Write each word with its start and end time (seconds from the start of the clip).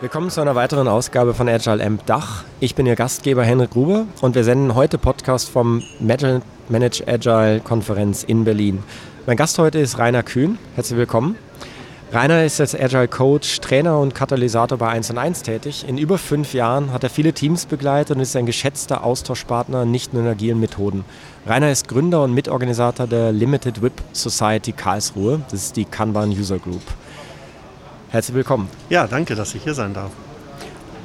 Willkommen 0.00 0.30
zu 0.30 0.40
einer 0.40 0.54
weiteren 0.54 0.86
Ausgabe 0.86 1.34
von 1.34 1.48
Agile 1.48 1.84
Amp 1.84 2.06
Dach. 2.06 2.44
Ich 2.60 2.76
bin 2.76 2.86
Ihr 2.86 2.94
Gastgeber 2.94 3.42
Henrik 3.42 3.70
Gruber 3.70 4.06
und 4.20 4.36
wir 4.36 4.44
senden 4.44 4.76
heute 4.76 4.96
Podcast 4.96 5.48
vom 5.48 5.82
Manage 5.98 7.08
Agile 7.08 7.58
Konferenz 7.58 8.22
in 8.22 8.44
Berlin. 8.44 8.84
Mein 9.26 9.36
Gast 9.36 9.58
heute 9.58 9.80
ist 9.80 9.98
Rainer 9.98 10.22
Kühn. 10.22 10.56
Herzlich 10.76 10.96
willkommen. 10.96 11.34
Rainer 12.12 12.44
ist 12.44 12.60
als 12.60 12.76
Agile 12.76 13.08
Coach, 13.08 13.58
Trainer 13.58 13.98
und 13.98 14.14
Katalysator 14.14 14.78
bei 14.78 14.86
1 14.86 15.10
und 15.10 15.18
1 15.18 15.42
tätig. 15.42 15.84
In 15.88 15.98
über 15.98 16.16
fünf 16.16 16.54
Jahren 16.54 16.92
hat 16.92 17.02
er 17.02 17.10
viele 17.10 17.32
Teams 17.32 17.66
begleitet 17.66 18.14
und 18.14 18.22
ist 18.22 18.36
ein 18.36 18.46
geschätzter 18.46 19.02
Austauschpartner 19.02 19.84
nicht 19.84 20.14
nur 20.14 20.22
in 20.22 20.28
agilen 20.28 20.60
Methoden. 20.60 21.04
Rainer 21.44 21.72
ist 21.72 21.88
Gründer 21.88 22.22
und 22.22 22.34
Mitorganisator 22.34 23.08
der 23.08 23.32
Limited 23.32 23.82
Whip 23.82 24.00
Society 24.12 24.70
Karlsruhe. 24.70 25.40
Das 25.50 25.64
ist 25.64 25.76
die 25.76 25.86
Kanban 25.86 26.30
User 26.30 26.60
Group. 26.60 26.82
Herzlich 28.10 28.36
willkommen. 28.36 28.70
Ja, 28.88 29.06
danke, 29.06 29.34
dass 29.34 29.54
ich 29.54 29.62
hier 29.62 29.74
sein 29.74 29.92
darf. 29.92 30.10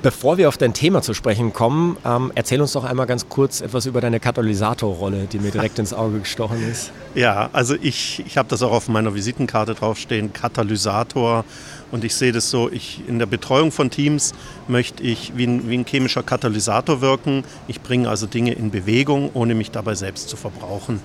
Bevor 0.02 0.38
wir 0.38 0.48
auf 0.48 0.58
dein 0.58 0.74
Thema 0.74 1.02
zu 1.02 1.14
sprechen 1.14 1.52
kommen, 1.52 1.98
ähm, 2.06 2.32
erzähl 2.36 2.62
uns 2.62 2.74
doch 2.74 2.86
einmal 2.86 3.08
ganz 3.08 3.28
kurz 3.28 3.60
etwas 3.60 3.86
über 3.86 4.00
deine 4.00 4.22
Katalysatorrolle, 4.22 5.28
die 5.32 5.40
mir 5.40 5.52
direkt 5.52 5.80
ins 5.80 5.94
Auge 5.94 6.20
gestochen 6.20 6.66
ist. 6.70 6.92
Ja, 7.14 7.50
also 7.52 7.76
ich, 7.82 8.24
ich 8.26 8.38
habe 8.38 8.48
das 8.48 8.64
auch 8.64 8.72
auf 8.72 8.88
meiner 8.88 9.14
Visitenkarte 9.16 9.76
draufstehen, 9.76 10.32
Katalysator. 10.32 11.44
Und 11.92 12.06
ich 12.06 12.16
sehe 12.16 12.32
das 12.32 12.50
so, 12.50 12.70
ich, 12.70 13.02
in 13.08 13.20
der 13.20 13.26
Betreuung 13.26 13.72
von 13.72 13.90
Teams 13.90 14.34
möchte 14.70 15.04
ich 15.04 15.34
wie 15.36 15.46
ein, 15.46 15.70
wie 15.70 15.78
ein 15.78 15.86
chemischer 15.86 16.24
Katalysator 16.24 17.02
wirken. 17.02 17.44
Ich 17.68 17.82
bringe 17.82 18.10
also 18.10 18.28
Dinge 18.28 18.54
in 18.54 18.72
Bewegung, 18.72 19.30
ohne 19.34 19.56
mich 19.56 19.72
dabei 19.72 19.96
selbst 19.96 20.30
zu 20.30 20.38
verbrauchen 20.38 21.02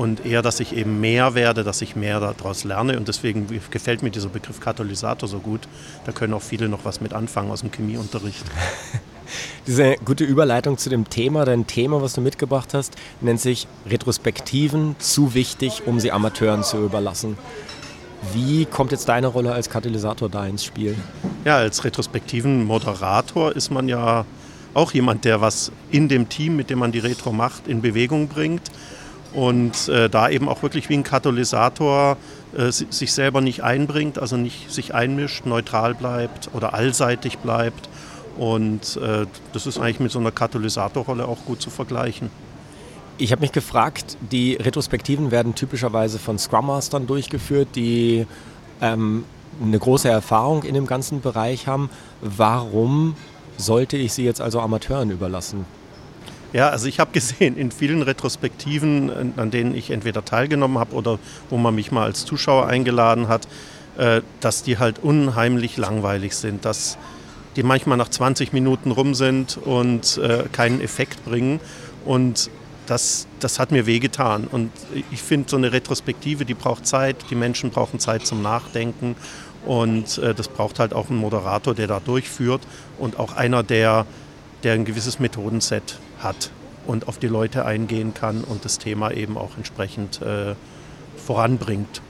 und 0.00 0.24
eher, 0.24 0.40
dass 0.40 0.60
ich 0.60 0.74
eben 0.74 0.98
mehr 0.98 1.34
werde, 1.34 1.62
dass 1.62 1.82
ich 1.82 1.94
mehr 1.94 2.20
daraus 2.20 2.64
lerne. 2.64 2.96
Und 2.96 3.06
deswegen 3.08 3.46
gefällt 3.70 4.02
mir 4.02 4.08
dieser 4.08 4.30
Begriff 4.30 4.58
Katalysator 4.58 5.28
so 5.28 5.40
gut. 5.40 5.60
Da 6.06 6.12
können 6.12 6.32
auch 6.32 6.40
viele 6.40 6.70
noch 6.70 6.86
was 6.86 7.02
mit 7.02 7.12
anfangen 7.12 7.50
aus 7.50 7.60
dem 7.60 7.70
Chemieunterricht. 7.70 8.42
Diese 9.66 9.96
gute 10.02 10.24
Überleitung 10.24 10.78
zu 10.78 10.88
dem 10.88 11.10
Thema, 11.10 11.44
dein 11.44 11.66
Thema, 11.66 12.00
was 12.00 12.14
du 12.14 12.22
mitgebracht 12.22 12.72
hast, 12.72 12.94
nennt 13.20 13.42
sich 13.42 13.68
Retrospektiven 13.90 14.96
zu 14.98 15.34
wichtig, 15.34 15.82
um 15.84 16.00
sie 16.00 16.12
Amateuren 16.12 16.62
zu 16.62 16.78
überlassen. 16.78 17.36
Wie 18.32 18.64
kommt 18.64 18.92
jetzt 18.92 19.06
deine 19.06 19.26
Rolle 19.26 19.52
als 19.52 19.68
Katalysator 19.68 20.30
da 20.30 20.46
ins 20.46 20.64
Spiel? 20.64 20.96
Ja, 21.44 21.58
als 21.58 21.84
retrospektiven 21.84 22.64
Moderator 22.64 23.54
ist 23.54 23.70
man 23.70 23.86
ja 23.86 24.24
auch 24.72 24.92
jemand, 24.92 25.26
der 25.26 25.42
was 25.42 25.70
in 25.90 26.08
dem 26.08 26.30
Team, 26.30 26.56
mit 26.56 26.70
dem 26.70 26.78
man 26.78 26.90
die 26.90 27.00
Retro 27.00 27.32
macht, 27.32 27.68
in 27.68 27.82
Bewegung 27.82 28.28
bringt 28.28 28.70
und 29.32 29.88
äh, 29.88 30.08
da 30.08 30.28
eben 30.28 30.48
auch 30.48 30.62
wirklich 30.62 30.88
wie 30.88 30.94
ein 30.94 31.04
Katalysator 31.04 32.16
äh, 32.56 32.70
sich 32.70 33.12
selber 33.12 33.40
nicht 33.40 33.62
einbringt, 33.62 34.18
also 34.18 34.36
nicht 34.36 34.70
sich 34.70 34.94
einmischt, 34.94 35.46
neutral 35.46 35.94
bleibt 35.94 36.50
oder 36.52 36.74
allseitig 36.74 37.38
bleibt. 37.38 37.88
Und 38.36 38.96
äh, 38.96 39.26
das 39.52 39.66
ist 39.66 39.78
eigentlich 39.78 40.00
mit 40.00 40.12
so 40.12 40.18
einer 40.18 40.30
Katalysatorrolle 40.30 41.26
auch 41.26 41.44
gut 41.44 41.60
zu 41.60 41.70
vergleichen. 41.70 42.30
Ich 43.18 43.32
habe 43.32 43.42
mich 43.42 43.52
gefragt, 43.52 44.16
die 44.32 44.54
Retrospektiven 44.54 45.30
werden 45.30 45.54
typischerweise 45.54 46.18
von 46.18 46.38
Scrum 46.38 46.66
Mastern 46.68 47.06
durchgeführt, 47.06 47.68
die 47.74 48.26
ähm, 48.80 49.24
eine 49.62 49.78
große 49.78 50.08
Erfahrung 50.08 50.62
in 50.62 50.74
dem 50.74 50.86
ganzen 50.86 51.20
Bereich 51.20 51.66
haben. 51.66 51.90
Warum 52.22 53.14
sollte 53.58 53.96
ich 53.96 54.14
sie 54.14 54.24
jetzt 54.24 54.40
also 54.40 54.60
Amateuren 54.60 55.10
überlassen? 55.10 55.66
Ja, 56.52 56.68
also 56.70 56.86
ich 56.86 56.98
habe 56.98 57.12
gesehen, 57.12 57.56
in 57.56 57.70
vielen 57.70 58.02
Retrospektiven, 58.02 59.34
an 59.36 59.50
denen 59.50 59.74
ich 59.74 59.90
entweder 59.90 60.24
teilgenommen 60.24 60.78
habe 60.78 60.94
oder 60.94 61.18
wo 61.48 61.56
man 61.56 61.74
mich 61.74 61.92
mal 61.92 62.04
als 62.04 62.24
Zuschauer 62.24 62.66
eingeladen 62.66 63.28
hat, 63.28 63.46
äh, 63.98 64.22
dass 64.40 64.62
die 64.62 64.78
halt 64.78 64.98
unheimlich 64.98 65.76
langweilig 65.76 66.34
sind, 66.36 66.64
dass 66.64 66.98
die 67.56 67.62
manchmal 67.62 67.98
nach 67.98 68.08
20 68.08 68.52
Minuten 68.52 68.90
rum 68.90 69.14
sind 69.14 69.58
und 69.58 70.18
äh, 70.18 70.44
keinen 70.52 70.80
Effekt 70.80 71.24
bringen. 71.24 71.60
Und 72.04 72.50
das, 72.86 73.26
das 73.38 73.58
hat 73.58 73.70
mir 73.70 73.86
wehgetan. 73.86 74.48
Und 74.50 74.72
ich 75.12 75.22
finde, 75.22 75.48
so 75.48 75.56
eine 75.56 75.72
Retrospektive, 75.72 76.44
die 76.44 76.54
braucht 76.54 76.86
Zeit, 76.86 77.16
die 77.30 77.34
Menschen 77.34 77.70
brauchen 77.70 78.00
Zeit 78.00 78.26
zum 78.26 78.42
Nachdenken. 78.42 79.16
Und 79.66 80.18
äh, 80.18 80.34
das 80.34 80.48
braucht 80.48 80.78
halt 80.78 80.94
auch 80.94 81.10
einen 81.10 81.18
Moderator, 81.18 81.74
der 81.74 81.86
da 81.86 82.00
durchführt 82.00 82.62
und 82.98 83.18
auch 83.18 83.36
einer, 83.36 83.62
der, 83.62 84.06
der 84.62 84.74
ein 84.74 84.84
gewisses 84.84 85.20
Methodenset 85.20 85.98
hat 86.22 86.50
und 86.86 87.08
auf 87.08 87.18
die 87.18 87.28
Leute 87.28 87.64
eingehen 87.64 88.14
kann 88.14 88.42
und 88.42 88.64
das 88.64 88.78
Thema 88.78 89.10
eben 89.12 89.36
auch 89.36 89.56
entsprechend 89.56 90.22
äh, 90.22 90.54
voranbringt. 91.16 92.02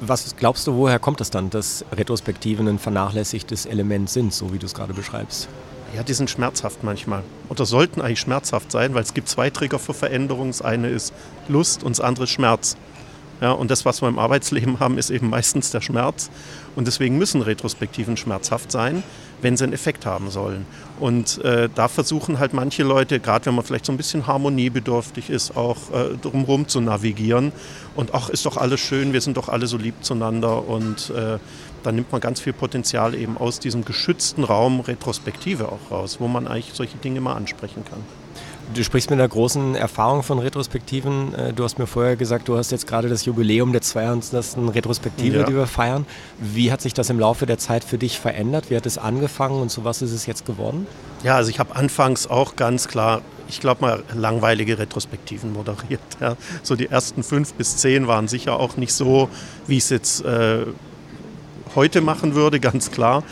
Was 0.00 0.36
glaubst 0.36 0.66
du, 0.66 0.74
woher 0.74 0.98
kommt 0.98 1.20
es 1.20 1.30
dann, 1.30 1.50
dass 1.50 1.84
Retrospektiven 1.92 2.68
ein 2.68 2.78
vernachlässigtes 2.78 3.66
Element 3.66 4.10
sind, 4.10 4.32
so 4.32 4.52
wie 4.52 4.58
du 4.58 4.66
es 4.66 4.74
gerade 4.74 4.94
beschreibst? 4.94 5.48
Ja, 5.94 6.02
die 6.02 6.14
sind 6.14 6.30
schmerzhaft 6.30 6.82
manchmal. 6.84 7.22
Oder 7.48 7.66
sollten 7.66 8.00
eigentlich 8.00 8.20
schmerzhaft 8.20 8.72
sein, 8.72 8.94
weil 8.94 9.02
es 9.02 9.12
gibt 9.12 9.28
zwei 9.28 9.50
Trigger 9.50 9.78
für 9.78 9.92
Veränderung. 9.92 10.48
Das 10.48 10.62
eine 10.62 10.88
ist 10.88 11.12
Lust 11.48 11.82
und 11.82 11.98
das 11.98 12.00
andere 12.00 12.24
ist 12.24 12.30
Schmerz. 12.30 12.76
Ja, 13.42 13.50
und 13.50 13.72
das, 13.72 13.84
was 13.84 14.00
wir 14.00 14.08
im 14.08 14.20
Arbeitsleben 14.20 14.78
haben, 14.78 14.98
ist 14.98 15.10
eben 15.10 15.28
meistens 15.28 15.72
der 15.72 15.80
Schmerz. 15.80 16.30
Und 16.76 16.86
deswegen 16.86 17.18
müssen 17.18 17.42
Retrospektiven 17.42 18.16
schmerzhaft 18.16 18.70
sein, 18.70 19.02
wenn 19.40 19.56
sie 19.56 19.64
einen 19.64 19.72
Effekt 19.72 20.06
haben 20.06 20.30
sollen. 20.30 20.64
Und 21.00 21.44
äh, 21.44 21.68
da 21.74 21.88
versuchen 21.88 22.38
halt 22.38 22.52
manche 22.52 22.84
Leute, 22.84 23.18
gerade 23.18 23.46
wenn 23.46 23.56
man 23.56 23.64
vielleicht 23.64 23.86
so 23.86 23.92
ein 23.92 23.96
bisschen 23.96 24.28
harmoniebedürftig 24.28 25.28
ist, 25.28 25.56
auch 25.56 25.90
äh, 25.92 26.16
drumherum 26.22 26.68
zu 26.68 26.80
navigieren. 26.80 27.50
Und 27.96 28.14
ach, 28.14 28.28
ist 28.28 28.46
doch 28.46 28.56
alles 28.56 28.78
schön, 28.78 29.12
wir 29.12 29.20
sind 29.20 29.36
doch 29.36 29.48
alle 29.48 29.66
so 29.66 29.76
lieb 29.76 29.96
zueinander. 30.02 30.68
Und 30.68 31.10
äh, 31.10 31.40
dann 31.82 31.96
nimmt 31.96 32.12
man 32.12 32.20
ganz 32.20 32.38
viel 32.38 32.52
Potenzial 32.52 33.12
eben 33.16 33.36
aus 33.36 33.58
diesem 33.58 33.84
geschützten 33.84 34.44
Raum 34.44 34.78
Retrospektive 34.78 35.66
auch 35.66 35.90
raus, 35.90 36.18
wo 36.20 36.28
man 36.28 36.46
eigentlich 36.46 36.74
solche 36.74 36.96
Dinge 36.98 37.20
mal 37.20 37.34
ansprechen 37.34 37.84
kann. 37.84 38.04
Du 38.74 38.82
sprichst 38.82 39.10
mit 39.10 39.18
einer 39.18 39.28
großen 39.28 39.74
Erfahrung 39.74 40.22
von 40.22 40.38
Retrospektiven. 40.38 41.34
Äh, 41.34 41.52
du 41.52 41.64
hast 41.64 41.78
mir 41.78 41.86
vorher 41.86 42.16
gesagt, 42.16 42.48
du 42.48 42.56
hast 42.56 42.70
jetzt 42.70 42.86
gerade 42.86 43.08
das 43.08 43.24
Jubiläum 43.26 43.72
der 43.72 43.82
200. 43.82 44.56
Retrospektive, 44.74 45.38
ja. 45.38 45.44
die 45.44 45.54
wir 45.54 45.66
feiern. 45.66 46.06
Wie 46.38 46.72
hat 46.72 46.80
sich 46.80 46.94
das 46.94 47.10
im 47.10 47.18
Laufe 47.18 47.44
der 47.44 47.58
Zeit 47.58 47.84
für 47.84 47.98
dich 47.98 48.18
verändert? 48.18 48.70
Wie 48.70 48.76
hat 48.76 48.86
es 48.86 48.96
angefangen 48.96 49.60
und 49.60 49.68
zu 49.68 49.84
was 49.84 50.00
ist 50.00 50.12
es 50.12 50.26
jetzt 50.26 50.46
geworden? 50.46 50.86
Ja, 51.22 51.36
also 51.36 51.50
ich 51.50 51.58
habe 51.58 51.76
anfangs 51.76 52.26
auch 52.26 52.56
ganz 52.56 52.88
klar, 52.88 53.20
ich 53.48 53.60
glaube 53.60 53.82
mal, 53.82 54.02
langweilige 54.14 54.78
Retrospektiven 54.78 55.52
moderiert. 55.52 56.00
Ja. 56.20 56.36
So 56.62 56.74
die 56.76 56.86
ersten 56.86 57.22
fünf 57.22 57.52
bis 57.54 57.76
zehn 57.76 58.06
waren 58.06 58.28
sicher 58.28 58.58
auch 58.58 58.76
nicht 58.76 58.94
so, 58.94 59.28
wie 59.66 59.76
ich 59.76 59.84
es 59.84 59.90
jetzt 59.90 60.24
äh, 60.24 60.64
heute 61.74 62.00
machen 62.00 62.34
würde, 62.34 62.60
ganz 62.60 62.90
klar. 62.90 63.22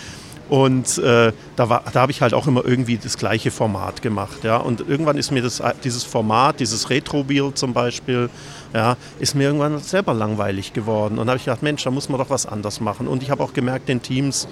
Und 0.51 0.99
äh, 0.99 1.33
da, 1.55 1.67
da 1.93 1.95
habe 1.95 2.11
ich 2.11 2.23
halt 2.23 2.35
auch 2.35 2.49
immer 2.49 2.65
irgendwie 2.65 2.99
das 2.99 3.17
gleiche 3.17 3.53
Format 3.53 4.03
gemacht. 4.03 4.43
Ja? 4.43 4.57
Und 4.57 4.81
irgendwann 4.81 5.17
ist 5.17 5.31
mir 5.31 5.43
das, 5.43 5.63
dieses 5.85 6.03
Format, 6.03 6.59
dieses 6.59 6.91
Retro-Bild 6.91 7.57
zum 7.57 7.73
Beispiel, 7.73 8.29
ja, 8.75 8.97
ist 9.21 9.37
mir 9.37 9.45
irgendwann 9.45 9.79
selber 9.79 10.13
langweilig 10.13 10.73
geworden. 10.73 11.19
Und 11.19 11.29
da 11.29 11.31
habe 11.31 11.39
ich 11.39 11.45
gedacht, 11.45 11.63
Mensch, 11.63 11.85
da 11.85 11.93
muss 11.93 12.09
man 12.09 12.19
doch 12.19 12.31
was 12.31 12.47
anders 12.47 12.81
machen. 12.81 13.07
Und 13.07 13.23
ich 13.23 13.31
habe 13.31 13.45
auch 13.45 13.53
gemerkt, 13.53 13.89
den 13.89 14.03
Teams, 14.03 14.49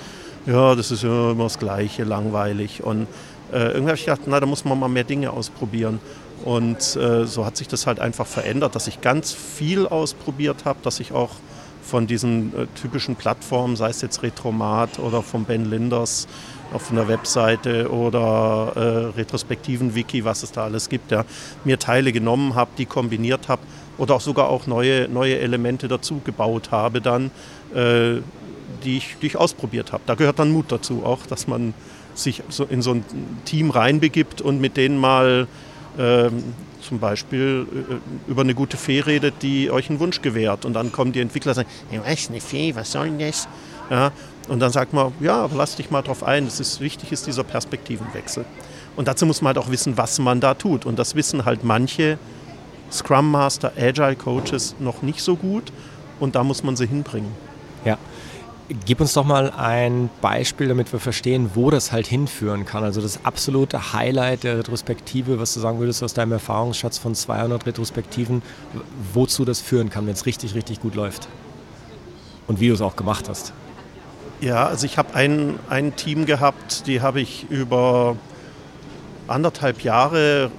ja, 0.47 0.77
das 0.77 0.93
ist 0.93 1.03
immer 1.03 1.35
das 1.35 1.59
Gleiche, 1.59 2.05
langweilig. 2.05 2.85
Und 2.85 3.09
äh, 3.53 3.73
irgendwie 3.73 3.89
habe 3.89 3.97
ich 3.97 4.05
gedacht, 4.05 4.21
na, 4.27 4.39
da 4.39 4.47
muss 4.47 4.65
man 4.65 4.79
mal 4.79 4.89
mehr 4.89 5.03
Dinge 5.03 5.33
ausprobieren. 5.33 5.99
Und 6.45 6.95
äh, 6.95 7.27
so 7.27 7.45
hat 7.45 7.57
sich 7.57 7.67
das 7.67 7.89
halt 7.89 7.99
einfach 7.99 8.27
verändert, 8.27 8.77
dass 8.77 8.87
ich 8.87 9.01
ganz 9.01 9.33
viel 9.33 9.89
ausprobiert 9.89 10.65
habe, 10.65 10.79
dass 10.85 11.01
ich 11.01 11.11
auch 11.11 11.31
von 11.89 12.07
diesen 12.07 12.53
äh, 12.55 12.67
typischen 12.81 13.17
Plattformen, 13.17 13.77
sei 13.77 13.89
es 13.89 14.03
jetzt 14.03 14.23
Retromat 14.23 14.99
oder 14.99 15.23
von 15.23 15.45
Ben 15.45 15.69
Linders 15.69 16.29
auf 16.73 16.91
einer 16.91 17.09
Webseite 17.09 17.91
oder 17.91 18.73
äh, 18.77 19.19
Retrospektiven 19.19 19.95
Wiki, 19.95 20.25
was 20.25 20.43
es 20.43 20.53
da 20.53 20.65
alles 20.65 20.89
gibt, 20.89 21.11
ja, 21.11 21.25
mir 21.65 21.79
Teile 21.79 22.13
genommen 22.13 22.55
habe, 22.55 22.71
die 22.77 22.85
kombiniert 22.85 23.49
habe 23.49 23.63
oder 23.97 24.17
auch 24.17 24.21
sogar 24.21 24.49
auch 24.49 24.67
neue, 24.67 25.09
neue 25.09 25.39
Elemente 25.39 25.89
dazu 25.89 26.21
gebaut 26.25 26.71
habe 26.71 27.01
dann, 27.01 27.31
äh, 27.75 28.21
die, 28.85 28.99
ich, 28.99 29.17
die 29.23 29.27
ich 29.27 29.37
ausprobiert 29.37 29.93
habe. 29.93 30.03
Da 30.07 30.15
gehört 30.15 30.39
dann 30.39 30.53
Mut 30.53 30.67
dazu 30.69 31.03
auch, 31.05 31.27
dass 31.27 31.49
man 31.49 31.73
sich 32.15 32.43
so 32.49 32.65
in 32.65 32.83
so 32.83 32.93
ein 32.93 33.05
Team 33.45 33.71
reinbegibt 33.71 34.41
und 34.43 34.61
mit 34.61 34.77
denen 34.77 34.99
mal 34.99 35.47
ähm, 35.99 36.43
zum 36.89 36.99
Beispiel 36.99 37.67
äh, 37.71 38.31
über 38.31 38.43
eine 38.43 38.55
gute 38.55 38.77
Fee 38.77 39.01
redet, 39.01 39.43
die 39.43 39.71
euch 39.71 39.91
einen 39.91 40.01
Wunsch 40.01 40.23
gewährt. 40.23 40.65
Und 40.65 40.73
dann 40.73 40.91
kommen 40.91 41.13
die 41.13 41.21
Entwickler 41.21 41.51
und 41.51 41.57
sagen, 41.57 41.69
was, 42.05 42.29
eine 42.29 42.41
Fee, 42.41 42.75
was 42.75 42.93
soll 42.93 43.11
denn 43.11 43.19
das? 43.19 43.49
Ja, 43.91 44.13
und 44.49 44.61
dann 44.61 44.73
sagt 44.73 44.93
man, 44.93 45.13
ja, 45.21 45.37
aber 45.37 45.57
lass 45.57 45.77
dich 45.77 45.91
mal 45.91 46.03
drauf 46.03 46.23
ein. 46.23 46.47
Es 46.47 46.61
ist 46.61 46.81
wichtig, 46.81 47.13
ist 47.13 47.27
dieser 47.27 47.45
Perspektivenwechsel. 47.45 48.45
Und 48.97 49.09
dazu 49.09 49.27
muss 49.27 49.43
man 49.43 49.55
halt 49.55 49.65
auch 49.65 49.71
wissen, 49.71 49.97
was 49.97 50.19
man 50.19 50.41
da 50.41 50.55
tut. 50.55 50.87
Und 50.87 50.99
das 50.99 51.15
wissen 51.15 51.45
halt 51.45 51.65
manche 51.65 52.19
Scrum 52.91 53.31
Master, 53.31 53.73
Agile 53.77 54.17
Coaches 54.17 54.75
noch 54.79 55.03
nicht 55.03 55.21
so 55.21 55.37
gut 55.37 55.73
und 56.21 56.35
da 56.35 56.43
muss 56.43 56.63
man 56.63 56.77
sie 56.77 56.87
hinbringen. 56.87 57.33
Ja. 57.85 57.99
Gib 58.85 59.01
uns 59.01 59.15
doch 59.15 59.25
mal 59.25 59.51
ein 59.51 60.11
Beispiel, 60.21 60.69
damit 60.69 60.93
wir 60.93 61.01
verstehen, 61.01 61.51
wo 61.55 61.71
das 61.71 61.91
halt 61.91 62.07
hinführen 62.07 62.67
kann. 62.67 62.85
Also 62.85 63.01
das 63.01 63.25
absolute 63.25 63.95
Highlight 63.95 64.45
der 64.45 64.59
Retrospektive, 64.59 65.41
was 65.41 65.55
du 65.55 65.61
sagen 65.61 65.79
würdest 65.79 66.03
aus 66.03 66.13
deinem 66.13 66.33
Erfahrungsschatz 66.33 66.99
von 66.99 67.15
200 67.15 67.65
Retrospektiven, 67.65 68.43
wozu 69.15 69.47
das 69.47 69.61
führen 69.61 69.89
kann, 69.89 70.07
wenn 70.07 70.13
es 70.13 70.27
richtig, 70.27 70.55
richtig 70.55 70.81
gut 70.81 70.95
läuft. 70.95 71.29
Und 72.47 72.61
wie 72.61 72.69
du 72.69 72.75
es 72.75 72.83
auch 72.83 72.97
gemacht 72.97 73.29
hast. 73.29 73.55
Ja, 74.41 74.67
also 74.67 74.85
ich 74.85 74.99
habe 74.99 75.15
ein, 75.15 75.59
ein 75.71 75.97
Team 75.97 76.27
gehabt, 76.27 76.87
die 76.87 77.01
habe 77.01 77.21
ich 77.21 77.47
über 77.51 78.17
anderthalb 79.29 79.83
Jahre, 79.83 80.51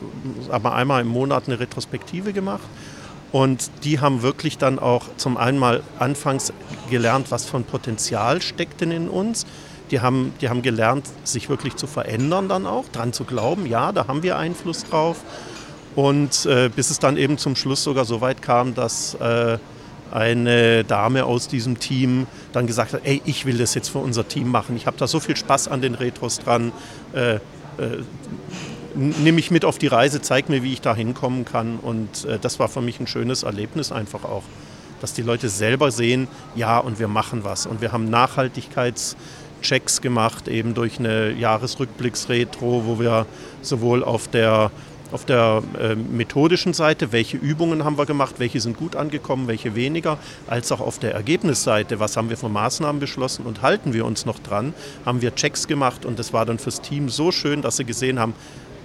aber 0.50 0.73
einmal 0.73 1.01
im 1.01 1.07
Monat 1.07 1.44
eine 1.47 1.59
Retrospektive 1.59 2.33
gemacht. 2.33 2.67
Und 3.31 3.70
die 3.84 4.00
haben 4.00 4.22
wirklich 4.22 4.58
dann 4.58 4.80
auch 4.80 5.06
zum 5.18 5.38
einen 5.38 5.60
mal 5.60 5.84
anfangs 6.00 6.52
gelernt, 6.90 7.30
was 7.30 7.54
ein 7.54 7.64
Potenzial 7.64 8.42
steckt 8.42 8.81
denn 8.81 8.92
in 8.92 9.10
uns. 9.10 9.46
Die 9.92 10.02
haben, 10.02 10.34
die 10.42 10.50
haben 10.50 10.62
gelernt, 10.62 11.08
sich 11.24 11.50
wirklich 11.50 11.76
zu 11.76 11.88
verändern 11.88 12.48
dann 12.48 12.66
auch, 12.66 12.88
dran 12.90 13.14
zu 13.14 13.24
glauben, 13.24 13.66
ja, 13.66 13.92
da 13.92 14.08
haben 14.08 14.24
wir 14.24 14.38
Einfluss 14.38 14.84
drauf. 14.86 15.24
Und 15.96 16.46
äh, 16.46 16.70
bis 16.70 16.92
es 16.92 17.00
dann 17.00 17.18
eben 17.18 17.38
zum 17.38 17.56
Schluss 17.56 17.84
sogar 17.84 18.06
so 18.06 18.22
weit 18.22 18.42
kam, 18.42 18.76
dass 18.76 19.16
äh, 19.16 19.58
eine 20.12 20.84
Dame 20.84 21.26
aus 21.26 21.48
diesem 21.48 21.80
Team 21.80 22.28
dann 22.52 22.68
gesagt 22.68 22.94
hat, 22.94 23.02
ey, 23.04 23.22
ich 23.26 23.46
will 23.46 23.58
das 23.58 23.74
jetzt 23.76 23.90
für 23.90 24.00
unser 24.00 24.28
Team 24.28 24.50
machen. 24.50 24.76
Ich 24.76 24.88
habe 24.88 24.98
da 24.98 25.08
so 25.08 25.20
viel 25.20 25.36
Spaß 25.36 25.68
an 25.68 25.81
den 25.81 25.96
Retros 25.96 26.40
dran. 26.40 26.72
Äh, 27.14 27.36
äh, 27.36 27.40
nimm 29.00 29.36
mich 29.36 29.51
mit 29.51 29.66
auf 29.66 29.78
die 29.78 29.88
Reise, 29.88 30.22
zeig 30.22 30.50
mir, 30.50 30.63
wie 30.63 30.74
ich 30.74 30.81
da 30.81 30.94
hinkommen 30.96 31.46
kann. 31.46 31.78
Und 31.78 32.25
äh, 32.25 32.38
das 32.40 32.60
war 32.60 32.68
für 32.68 32.81
mich 32.81 33.00
ein 33.00 33.07
schönes 33.07 33.44
Erlebnis 33.44 33.92
einfach 33.92 34.25
auch, 34.25 34.44
dass 35.01 35.13
die 35.13 35.22
Leute 35.22 35.50
selber 35.50 35.92
sehen, 35.92 36.28
ja, 36.56 36.78
und 36.78 37.00
wir 37.00 37.07
machen 37.07 37.44
was. 37.44 37.66
Und 37.66 37.81
wir 37.81 37.92
haben 37.92 38.10
Nachhaltigkeitschecks 38.10 40.01
gemacht, 40.01 40.48
eben 40.48 40.74
durch 40.74 41.00
eine 41.00 41.31
Jahresrückblicksretro, 41.31 42.84
wo 42.86 43.00
wir 43.00 43.25
sowohl 43.62 44.04
auf 44.04 44.28
der 44.28 44.72
auf 45.12 45.25
der 45.25 45.63
äh, 45.80 45.95
methodischen 45.95 46.74
Seite, 46.74 47.12
welche 47.12 47.38
Übungen 47.38 47.84
haben 47.84 47.98
wir 47.98 48.06
gemacht, 48.06 48.36
welche 48.38 48.60
sind 48.60 48.78
gut 48.78 48.95
angekommen, 48.95 49.48
welche 49.48 49.75
weniger, 49.75 50.18
als 50.48 50.72
auch 50.72 50.81
auf 50.81 51.00
der 51.00 51.13
Ergebnisseite, 51.13 52.00
was 52.00 52.16
haben 52.16 52.30
wir 52.30 52.38
für 52.38 52.50
Maßnahmen 52.50 53.00
beschlossen 53.00 53.45
und 53.45 53.62
halten 53.62 53.94
wir 53.94 54.06
uns 54.06 54.25
noch 54.25 54.40
dran, 54.40 54.74
haben 55.06 55.22
wir 55.22 55.34
Checks 55.34 55.68
gemacht 55.68 56.06
und 56.06 56.19
das 56.19 56.34
war 56.34 56.45
dann 56.45 56.60
fürs 56.60 56.81
Team 56.81 57.10
so 57.10 57.31
schön, 57.31 57.62
dass 57.62 57.78
sie 57.78 57.86
gesehen 57.86 58.19
haben, 58.19 58.34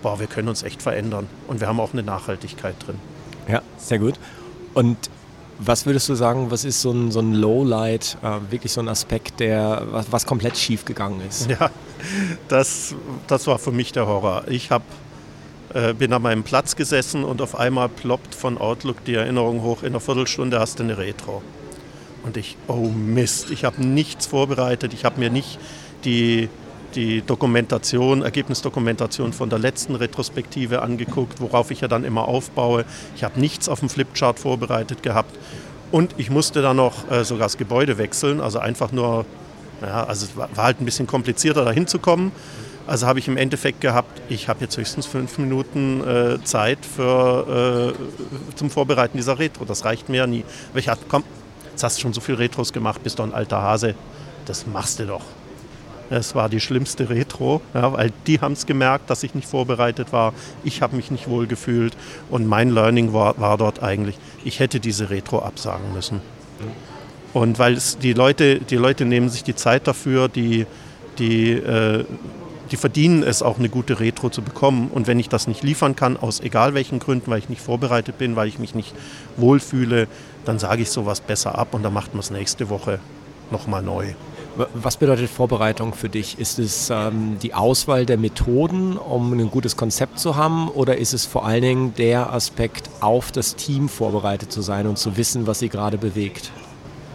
boah, 0.04 0.20
wir 0.20 0.26
können 0.26 0.48
uns 0.48 0.62
echt 0.62 0.82
verändern 0.82 1.26
und 1.48 1.60
wir 1.60 1.66
haben 1.66 1.80
auch 1.80 1.94
eine 1.94 2.02
Nachhaltigkeit 2.02 2.74
drin. 2.86 2.96
Ja, 3.48 3.62
sehr 3.78 3.98
gut. 3.98 4.14
Und 4.74 4.98
was 5.58 5.86
würdest 5.86 6.10
du 6.10 6.14
sagen, 6.14 6.50
was 6.50 6.64
ist 6.64 6.82
so 6.82 6.92
ein, 6.92 7.10
so 7.10 7.20
ein 7.20 7.32
Lowlight, 7.32 8.18
äh, 8.22 8.52
wirklich 8.52 8.70
so 8.70 8.82
ein 8.82 8.88
Aspekt, 8.88 9.40
der 9.40 9.86
was, 9.90 10.12
was 10.12 10.26
komplett 10.26 10.58
schief 10.58 10.84
gegangen 10.84 11.22
ist? 11.26 11.48
Ja, 11.58 11.70
das, 12.48 12.94
das 13.28 13.46
war 13.46 13.58
für 13.58 13.72
mich 13.72 13.92
der 13.92 14.06
Horror. 14.06 14.44
Ich 14.48 14.70
habe 14.70 14.84
äh, 15.72 15.94
bin 15.94 16.12
an 16.12 16.20
meinem 16.20 16.42
Platz 16.42 16.76
gesessen 16.76 17.24
und 17.24 17.40
auf 17.40 17.58
einmal 17.58 17.88
ploppt 17.88 18.34
von 18.34 18.58
Outlook 18.58 19.02
die 19.06 19.14
Erinnerung 19.14 19.62
hoch, 19.62 19.82
in 19.82 19.88
einer 19.88 20.00
Viertelstunde 20.00 20.60
hast 20.60 20.80
du 20.80 20.82
eine 20.82 20.98
Retro. 20.98 21.42
Und 22.24 22.36
ich, 22.36 22.58
oh 22.68 22.90
Mist, 22.90 23.50
ich 23.50 23.64
habe 23.64 23.82
nichts 23.82 24.26
vorbereitet, 24.26 24.92
ich 24.92 25.06
habe 25.06 25.18
mir 25.18 25.30
nicht 25.30 25.58
die, 26.04 26.50
die 26.94 27.22
Dokumentation, 27.22 28.22
Ergebnisdokumentation 28.22 29.32
von 29.32 29.50
der 29.50 29.58
letzten 29.58 29.94
Retrospektive 29.94 30.82
angeguckt, 30.82 31.40
worauf 31.40 31.70
ich 31.70 31.80
ja 31.80 31.88
dann 31.88 32.04
immer 32.04 32.28
aufbaue. 32.28 32.84
Ich 33.16 33.24
habe 33.24 33.38
nichts 33.40 33.68
auf 33.68 33.80
dem 33.80 33.88
Flipchart 33.88 34.38
vorbereitet 34.38 35.02
gehabt. 35.02 35.36
Und 35.90 36.14
ich 36.18 36.30
musste 36.30 36.62
dann 36.62 36.76
noch 36.76 37.10
äh, 37.10 37.24
sogar 37.24 37.46
das 37.46 37.56
Gebäude 37.56 37.98
wechseln, 37.98 38.40
also 38.40 38.58
einfach 38.58 38.90
nur, 38.90 39.26
ja, 39.80 40.04
also 40.04 40.26
es 40.26 40.36
war, 40.36 40.48
war 40.56 40.64
halt 40.64 40.80
ein 40.80 40.84
bisschen 40.84 41.06
komplizierter 41.06 41.64
da 41.64 41.70
hinzukommen. 41.70 42.32
Also 42.86 43.06
habe 43.06 43.18
ich 43.18 43.28
im 43.28 43.36
Endeffekt 43.36 43.80
gehabt, 43.80 44.20
ich 44.28 44.48
habe 44.48 44.60
jetzt 44.62 44.76
höchstens 44.76 45.06
fünf 45.06 45.38
Minuten 45.38 46.06
äh, 46.06 46.42
Zeit 46.44 46.78
für, 46.84 47.94
äh, 47.94 48.54
zum 48.56 48.70
Vorbereiten 48.70 49.16
dieser 49.16 49.38
Retro. 49.38 49.64
Das 49.64 49.84
reicht 49.84 50.08
mir 50.08 50.18
ja 50.18 50.26
nie. 50.26 50.44
Aber 50.70 50.80
ich 50.80 50.86
dachte, 50.86 51.04
komm, 51.08 51.24
jetzt 51.70 51.82
hast 51.82 51.96
du 51.96 52.02
schon 52.02 52.12
so 52.12 52.20
viele 52.20 52.40
Retros 52.40 52.72
gemacht, 52.72 53.02
bist 53.02 53.18
doch 53.18 53.24
ein 53.24 53.32
alter 53.32 53.62
Hase. 53.62 53.94
Das 54.44 54.66
machst 54.66 54.98
du 54.98 55.06
doch. 55.06 55.22
Es 56.10 56.34
war 56.34 56.48
die 56.48 56.60
schlimmste 56.60 57.08
Retro, 57.08 57.60
ja, 57.72 57.92
weil 57.92 58.12
die 58.26 58.40
haben 58.40 58.52
es 58.52 58.66
gemerkt, 58.66 59.10
dass 59.10 59.22
ich 59.22 59.34
nicht 59.34 59.48
vorbereitet 59.48 60.12
war. 60.12 60.34
Ich 60.62 60.82
habe 60.82 60.96
mich 60.96 61.10
nicht 61.10 61.28
wohl 61.28 61.46
gefühlt. 61.46 61.96
Und 62.30 62.46
mein 62.46 62.70
Learning 62.70 63.12
war, 63.12 63.38
war 63.38 63.56
dort 63.56 63.82
eigentlich, 63.82 64.16
ich 64.44 64.60
hätte 64.60 64.80
diese 64.80 65.10
Retro 65.10 65.40
absagen 65.40 65.92
müssen. 65.92 66.20
Und 67.32 67.58
weil 67.58 67.74
es, 67.74 67.98
die, 67.98 68.12
Leute, 68.12 68.60
die 68.60 68.76
Leute 68.76 69.04
nehmen 69.04 69.28
sich 69.28 69.42
die 69.42 69.54
Zeit 69.54 69.88
dafür, 69.88 70.28
die, 70.28 70.66
die 71.18 71.52
äh, 71.52 72.04
die 72.70 72.76
verdienen 72.76 73.22
es 73.22 73.42
auch 73.42 73.58
eine 73.58 73.68
gute 73.68 74.00
Retro 74.00 74.30
zu 74.30 74.42
bekommen. 74.42 74.88
Und 74.92 75.06
wenn 75.06 75.18
ich 75.18 75.28
das 75.28 75.46
nicht 75.46 75.62
liefern 75.62 75.96
kann, 75.96 76.16
aus 76.16 76.40
egal 76.40 76.74
welchen 76.74 76.98
Gründen, 76.98 77.30
weil 77.30 77.38
ich 77.38 77.48
nicht 77.48 77.62
vorbereitet 77.62 78.18
bin, 78.18 78.36
weil 78.36 78.48
ich 78.48 78.58
mich 78.58 78.74
nicht 78.74 78.94
wohlfühle, 79.36 80.08
dann 80.44 80.58
sage 80.58 80.82
ich 80.82 80.90
sowas 80.90 81.20
besser 81.20 81.58
ab 81.58 81.74
und 81.74 81.82
dann 81.82 81.92
macht 81.92 82.14
man 82.14 82.20
es 82.20 82.30
nächste 82.30 82.70
Woche 82.70 82.98
nochmal 83.50 83.82
neu. 83.82 84.14
Was 84.56 84.98
bedeutet 84.98 85.28
Vorbereitung 85.30 85.94
für 85.94 86.08
dich? 86.08 86.38
Ist 86.38 86.60
es 86.60 86.88
ähm, 86.88 87.38
die 87.42 87.54
Auswahl 87.54 88.06
der 88.06 88.18
Methoden, 88.18 88.96
um 88.96 89.32
ein 89.32 89.50
gutes 89.50 89.76
Konzept 89.76 90.20
zu 90.20 90.36
haben, 90.36 90.68
oder 90.68 90.96
ist 90.96 91.12
es 91.12 91.24
vor 91.26 91.44
allen 91.44 91.62
Dingen 91.62 91.94
der 91.96 92.32
Aspekt, 92.32 92.88
auf 93.00 93.32
das 93.32 93.56
Team 93.56 93.88
vorbereitet 93.88 94.52
zu 94.52 94.62
sein 94.62 94.86
und 94.86 94.96
zu 94.96 95.16
wissen, 95.16 95.48
was 95.48 95.58
sie 95.58 95.68
gerade 95.68 95.98
bewegt? 95.98 96.52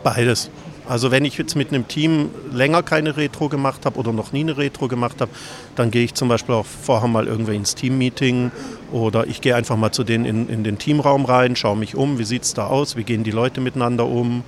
Beides. 0.03 0.49
Also 0.89 1.11
wenn 1.11 1.23
ich 1.23 1.37
jetzt 1.37 1.55
mit 1.55 1.69
einem 1.69 1.87
Team 1.87 2.29
länger 2.51 2.81
keine 2.83 3.15
Retro 3.15 3.47
gemacht 3.47 3.85
habe 3.85 3.99
oder 3.99 4.11
noch 4.11 4.33
nie 4.33 4.39
eine 4.39 4.57
Retro 4.57 4.87
gemacht 4.87 5.21
habe, 5.21 5.31
dann 5.75 5.91
gehe 5.91 6.03
ich 6.03 6.15
zum 6.15 6.27
Beispiel 6.29 6.55
auch 6.55 6.65
vorher 6.65 7.07
mal 7.07 7.27
irgendwie 7.27 7.55
ins 7.55 7.75
Teammeeting 7.75 8.51
oder 8.91 9.27
ich 9.27 9.39
gehe 9.39 9.55
einfach 9.55 9.77
mal 9.77 9.91
zu 9.91 10.03
denen 10.03 10.25
in, 10.25 10.49
in 10.49 10.63
den 10.63 10.79
Teamraum 10.79 11.25
rein, 11.25 11.55
schaue 11.55 11.77
mich 11.77 11.95
um, 11.95 12.17
wie 12.17 12.23
sieht 12.23 12.41
es 12.41 12.55
da 12.55 12.65
aus, 12.67 12.95
wie 12.95 13.03
gehen 13.03 13.23
die 13.23 13.31
Leute 13.31 13.61
miteinander 13.61 14.07
um 14.07 14.43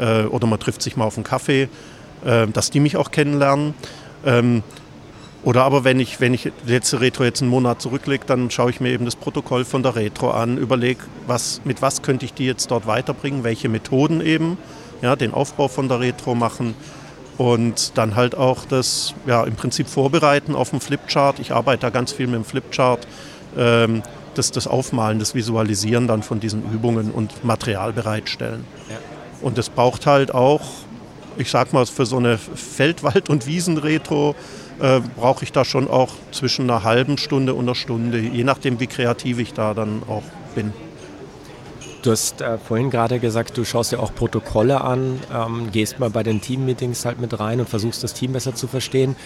äh, 0.00 0.24
oder 0.24 0.48
man 0.48 0.58
trifft 0.58 0.82
sich 0.82 0.96
mal 0.96 1.04
auf 1.04 1.16
einen 1.16 1.22
Kaffee, 1.22 1.68
äh, 2.24 2.46
dass 2.46 2.70
die 2.70 2.80
mich 2.80 2.96
auch 2.96 3.10
kennenlernen. 3.10 3.74
Ähm, 4.24 4.62
oder 5.42 5.64
aber 5.64 5.84
wenn 5.84 6.00
ich, 6.00 6.20
wenn 6.20 6.32
ich 6.32 6.50
letzte 6.66 7.00
Retro 7.00 7.24
jetzt 7.24 7.42
einen 7.42 7.50
Monat 7.50 7.82
zurücklege, 7.82 8.24
dann 8.26 8.50
schaue 8.50 8.70
ich 8.70 8.80
mir 8.80 8.90
eben 8.90 9.04
das 9.04 9.14
Protokoll 9.14 9.66
von 9.66 9.82
der 9.82 9.94
Retro 9.94 10.30
an, 10.30 10.56
überlege, 10.56 11.00
was, 11.26 11.60
mit 11.64 11.82
was 11.82 12.00
könnte 12.00 12.24
ich 12.24 12.32
die 12.32 12.46
jetzt 12.46 12.70
dort 12.70 12.86
weiterbringen, 12.86 13.44
welche 13.44 13.68
Methoden 13.68 14.22
eben 14.22 14.56
ja, 15.02 15.16
den 15.16 15.34
Aufbau 15.34 15.68
von 15.68 15.88
der 15.88 16.00
Retro 16.00 16.34
machen 16.34 16.74
und 17.36 17.98
dann 17.98 18.16
halt 18.16 18.36
auch 18.36 18.64
das 18.64 19.14
ja, 19.26 19.44
im 19.44 19.54
Prinzip 19.54 19.88
vorbereiten 19.88 20.54
auf 20.54 20.70
dem 20.70 20.80
Flipchart. 20.80 21.38
Ich 21.40 21.52
arbeite 21.52 21.82
da 21.82 21.90
ganz 21.90 22.12
viel 22.12 22.26
mit 22.26 22.36
dem 22.36 22.44
Flipchart. 22.44 23.06
Ähm, 23.56 24.02
das, 24.34 24.50
das 24.50 24.66
Aufmalen, 24.66 25.18
das 25.18 25.34
Visualisieren 25.34 26.08
dann 26.08 26.22
von 26.22 26.40
diesen 26.40 26.64
Übungen 26.72 27.10
und 27.10 27.44
Material 27.44 27.92
bereitstellen. 27.92 28.64
Ja. 28.88 28.96
Und 29.42 29.58
das 29.58 29.68
braucht 29.68 30.06
halt 30.06 30.34
auch, 30.34 30.62
ich 31.38 31.50
sag 31.50 31.72
mal, 31.72 31.86
für 31.86 32.06
so 32.06 32.16
eine 32.16 32.38
Feldwald- 32.38 33.28
und 33.30 33.46
Wiesenretro 33.46 34.34
äh, 34.80 35.00
brauche 35.16 35.44
ich 35.44 35.52
da 35.52 35.64
schon 35.64 35.88
auch 35.88 36.10
zwischen 36.32 36.68
einer 36.68 36.82
halben 36.82 37.18
Stunde 37.18 37.54
und 37.54 37.64
einer 37.64 37.74
Stunde, 37.74 38.18
je 38.18 38.44
nachdem, 38.44 38.80
wie 38.80 38.86
kreativ 38.86 39.38
ich 39.38 39.52
da 39.52 39.74
dann 39.74 40.02
auch 40.08 40.22
bin. 40.54 40.72
Du 42.02 42.10
hast 42.10 42.42
äh, 42.42 42.58
vorhin 42.58 42.90
gerade 42.90 43.18
gesagt, 43.18 43.56
du 43.56 43.64
schaust 43.64 43.92
dir 43.92 43.98
auch 43.98 44.14
Protokolle 44.14 44.82
an, 44.82 45.20
ähm, 45.32 45.70
gehst 45.72 45.98
mal 46.00 46.10
bei 46.10 46.22
den 46.22 46.40
Teammeetings 46.40 47.06
halt 47.06 47.18
mit 47.18 47.38
rein 47.40 47.60
und 47.60 47.68
versuchst 47.68 48.04
das 48.04 48.12
Team 48.12 48.32
besser 48.32 48.54
zu 48.54 48.66
verstehen. 48.66 49.16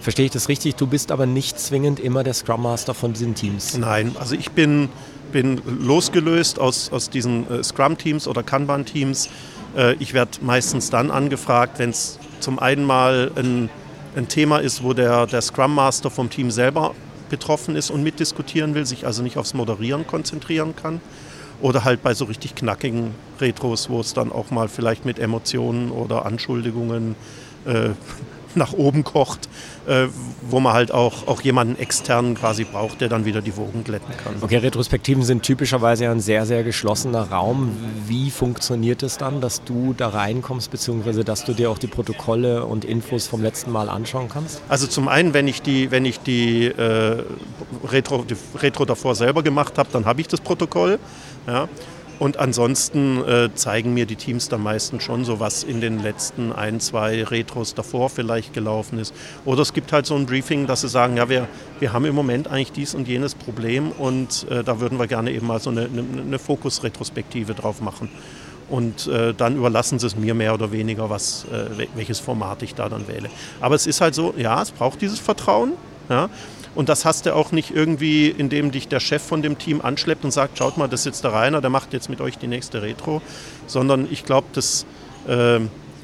Verstehe 0.00 0.26
ich 0.26 0.32
das 0.32 0.48
richtig? 0.48 0.76
Du 0.76 0.86
bist 0.86 1.12
aber 1.12 1.26
nicht 1.26 1.58
zwingend 1.58 2.00
immer 2.00 2.24
der 2.24 2.34
Scrum 2.34 2.62
Master 2.62 2.94
von 2.94 3.12
diesen 3.12 3.34
Teams. 3.34 3.76
Nein, 3.76 4.16
also 4.18 4.34
ich 4.34 4.52
bin, 4.52 4.88
bin 5.32 5.60
losgelöst 5.66 6.58
aus, 6.58 6.90
aus 6.92 7.10
diesen 7.10 7.50
äh, 7.50 7.62
Scrum-Teams 7.62 8.26
oder 8.26 8.42
Kanban-Teams. 8.42 9.28
Äh, 9.76 9.94
ich 9.94 10.14
werde 10.14 10.38
meistens 10.42 10.90
dann 10.90 11.10
angefragt, 11.10 11.78
wenn 11.78 11.90
es 11.90 12.18
zum 12.40 12.58
einen 12.58 12.84
mal 12.84 13.30
ein, 13.36 13.70
ein 14.16 14.28
Thema 14.28 14.58
ist, 14.58 14.82
wo 14.82 14.92
der, 14.92 15.26
der 15.26 15.42
Scrum 15.42 15.74
Master 15.74 16.10
vom 16.10 16.30
Team 16.30 16.50
selber 16.50 16.94
betroffen 17.30 17.74
ist 17.76 17.90
und 17.90 18.02
mitdiskutieren 18.02 18.74
will, 18.74 18.86
sich 18.86 19.06
also 19.06 19.22
nicht 19.22 19.36
aufs 19.36 19.54
Moderieren 19.54 20.06
konzentrieren 20.06 20.74
kann. 20.76 21.00
Oder 21.60 21.84
halt 21.84 22.02
bei 22.02 22.14
so 22.14 22.26
richtig 22.26 22.54
knackigen 22.54 23.14
Retros, 23.40 23.88
wo 23.88 24.00
es 24.00 24.12
dann 24.12 24.30
auch 24.32 24.50
mal 24.50 24.68
vielleicht 24.68 25.04
mit 25.04 25.18
Emotionen 25.18 25.90
oder 25.90 26.26
Anschuldigungen 26.26 27.14
äh, 27.64 27.90
nach 28.56 28.72
oben 28.72 29.04
kocht, 29.04 29.48
äh, 29.86 30.06
wo 30.48 30.60
man 30.60 30.72
halt 30.72 30.92
auch, 30.92 31.26
auch 31.26 31.40
jemanden 31.42 31.78
externen 31.78 32.34
quasi 32.34 32.64
braucht, 32.64 33.00
der 33.00 33.08
dann 33.08 33.24
wieder 33.24 33.40
die 33.42 33.56
Wogen 33.56 33.84
glätten 33.84 34.14
kann. 34.16 34.34
Okay, 34.40 34.58
Retrospektiven 34.58 35.22
sind 35.22 35.42
typischerweise 35.42 36.04
ja 36.04 36.10
ein 36.10 36.20
sehr, 36.20 36.46
sehr 36.46 36.64
geschlossener 36.64 37.30
Raum. 37.30 37.76
Wie 38.06 38.30
funktioniert 38.30 39.02
es 39.02 39.18
dann, 39.18 39.40
dass 39.40 39.64
du 39.64 39.94
da 39.96 40.08
reinkommst, 40.08 40.70
beziehungsweise 40.70 41.24
dass 41.24 41.44
du 41.44 41.52
dir 41.52 41.70
auch 41.70 41.78
die 41.78 41.86
Protokolle 41.86 42.64
und 42.64 42.84
Infos 42.84 43.26
vom 43.26 43.42
letzten 43.42 43.72
Mal 43.72 43.88
anschauen 43.88 44.28
kannst? 44.28 44.62
Also 44.68 44.86
zum 44.86 45.08
einen, 45.08 45.34
wenn 45.34 45.48
ich 45.48 45.62
die, 45.62 45.90
wenn 45.90 46.04
ich 46.04 46.20
die, 46.20 46.66
äh, 46.66 47.22
Retro, 47.84 48.24
die 48.24 48.36
Retro 48.58 48.84
davor 48.84 49.14
selber 49.14 49.42
gemacht 49.42 49.78
habe, 49.78 49.88
dann 49.92 50.04
habe 50.04 50.20
ich 50.20 50.28
das 50.28 50.40
Protokoll. 50.40 50.98
Ja. 51.46 51.68
Und 52.18 52.38
ansonsten 52.38 53.22
äh, 53.24 53.50
zeigen 53.54 53.92
mir 53.92 54.06
die 54.06 54.16
Teams 54.16 54.48
dann 54.48 54.62
meistens 54.62 55.02
schon 55.02 55.24
so, 55.24 55.40
was 55.40 55.64
in 55.64 55.80
den 55.80 56.02
letzten 56.02 56.52
ein, 56.52 56.80
zwei 56.80 57.24
Retros 57.24 57.74
davor 57.74 58.08
vielleicht 58.08 58.52
gelaufen 58.52 58.98
ist. 58.98 59.14
Oder 59.44 59.62
es 59.62 59.72
gibt 59.72 59.92
halt 59.92 60.06
so 60.06 60.14
ein 60.14 60.26
Briefing, 60.26 60.66
dass 60.66 60.82
sie 60.82 60.88
sagen, 60.88 61.16
ja, 61.16 61.28
wir, 61.28 61.48
wir 61.80 61.92
haben 61.92 62.04
im 62.04 62.14
Moment 62.14 62.48
eigentlich 62.48 62.72
dies 62.72 62.94
und 62.94 63.08
jenes 63.08 63.34
Problem 63.34 63.90
und 63.90 64.46
äh, 64.50 64.62
da 64.62 64.80
würden 64.80 64.98
wir 64.98 65.06
gerne 65.06 65.32
eben 65.32 65.46
mal 65.46 65.60
so 65.60 65.70
eine, 65.70 65.82
eine, 65.82 66.04
eine 66.22 66.38
Fokus-Retrospektive 66.38 67.54
drauf 67.54 67.80
machen. 67.80 68.08
Und 68.70 69.06
äh, 69.08 69.34
dann 69.34 69.56
überlassen 69.56 69.98
sie 69.98 70.06
es 70.06 70.16
mir 70.16 70.34
mehr 70.34 70.54
oder 70.54 70.72
weniger, 70.72 71.10
was, 71.10 71.44
äh, 71.52 71.86
welches 71.94 72.20
Format 72.20 72.62
ich 72.62 72.74
da 72.74 72.88
dann 72.88 73.06
wähle. 73.08 73.28
Aber 73.60 73.74
es 73.74 73.86
ist 73.86 74.00
halt 74.00 74.14
so, 74.14 74.32
ja, 74.36 74.62
es 74.62 74.70
braucht 74.70 75.02
dieses 75.02 75.18
Vertrauen. 75.18 75.72
Ja? 76.08 76.28
Und 76.74 76.88
das 76.88 77.04
hast 77.04 77.26
du 77.26 77.34
auch 77.34 77.52
nicht 77.52 77.70
irgendwie, 77.70 78.28
indem 78.28 78.72
dich 78.72 78.88
der 78.88 79.00
Chef 79.00 79.22
von 79.22 79.42
dem 79.42 79.58
Team 79.58 79.80
anschleppt 79.80 80.24
und 80.24 80.32
sagt, 80.32 80.58
schaut 80.58 80.76
mal, 80.76 80.88
das 80.88 81.00
ist 81.00 81.06
jetzt 81.06 81.24
der 81.24 81.32
Rainer, 81.32 81.60
der 81.60 81.70
macht 81.70 81.92
jetzt 81.92 82.10
mit 82.10 82.20
euch 82.20 82.36
die 82.36 82.48
nächste 82.48 82.82
Retro. 82.82 83.22
Sondern 83.66 84.08
ich 84.10 84.24
glaube, 84.24 84.48
das, 84.52 84.84
äh, 85.26 85.60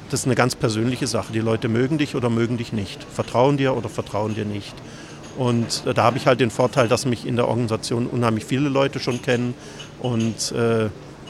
das 0.09 0.21
ist 0.21 0.25
eine 0.25 0.35
ganz 0.35 0.55
persönliche 0.55 1.07
Sache. 1.07 1.33
Die 1.33 1.39
Leute 1.39 1.67
mögen 1.67 1.97
dich 1.97 2.15
oder 2.15 2.29
mögen 2.29 2.57
dich 2.57 2.71
nicht. 2.71 3.03
Vertrauen 3.03 3.57
dir 3.57 3.75
oder 3.75 3.89
vertrauen 3.89 4.33
dir 4.33 4.45
nicht. 4.45 4.73
Und 5.37 5.83
äh, 5.85 5.93
da 5.93 6.03
habe 6.03 6.17
ich 6.17 6.27
halt 6.27 6.39
den 6.39 6.51
Vorteil, 6.51 6.87
dass 6.87 7.05
mich 7.05 7.25
in 7.25 7.35
der 7.35 7.47
Organisation 7.47 8.07
unheimlich 8.07 8.45
viele 8.45 8.69
Leute 8.69 8.99
schon 8.99 9.21
kennen 9.21 9.53
und 9.99 10.51
äh, 10.53 10.89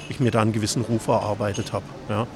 ich 0.10 0.20
mir 0.20 0.32
da 0.32 0.42
einen 0.42 0.54
gewissen 0.54 0.84
Ruf 0.84 1.08
erarbeitet 1.08 1.74
habe. 1.74 1.86
Ja. 2.10 2.28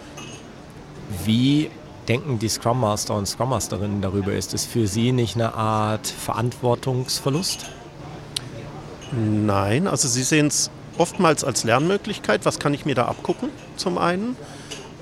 Wie 1.23 1.69
denken 2.07 2.39
die 2.39 2.49
Scrum 2.49 2.79
Master 2.79 3.15
und 3.15 3.27
Scrum 3.27 3.49
Masterinnen 3.49 4.01
darüber? 4.01 4.33
Ist 4.33 4.53
es 4.53 4.65
für 4.65 4.87
sie 4.87 5.11
nicht 5.11 5.35
eine 5.35 5.53
Art 5.53 6.07
Verantwortungsverlust? 6.07 7.65
Nein, 9.11 9.87
also 9.87 10.07
sie 10.07 10.23
sehen 10.23 10.47
es 10.47 10.69
oftmals 10.97 11.43
als 11.43 11.63
Lernmöglichkeit. 11.63 12.45
Was 12.45 12.59
kann 12.59 12.73
ich 12.73 12.85
mir 12.85 12.95
da 12.95 13.05
abgucken, 13.05 13.49
zum 13.75 13.97
einen? 13.97 14.35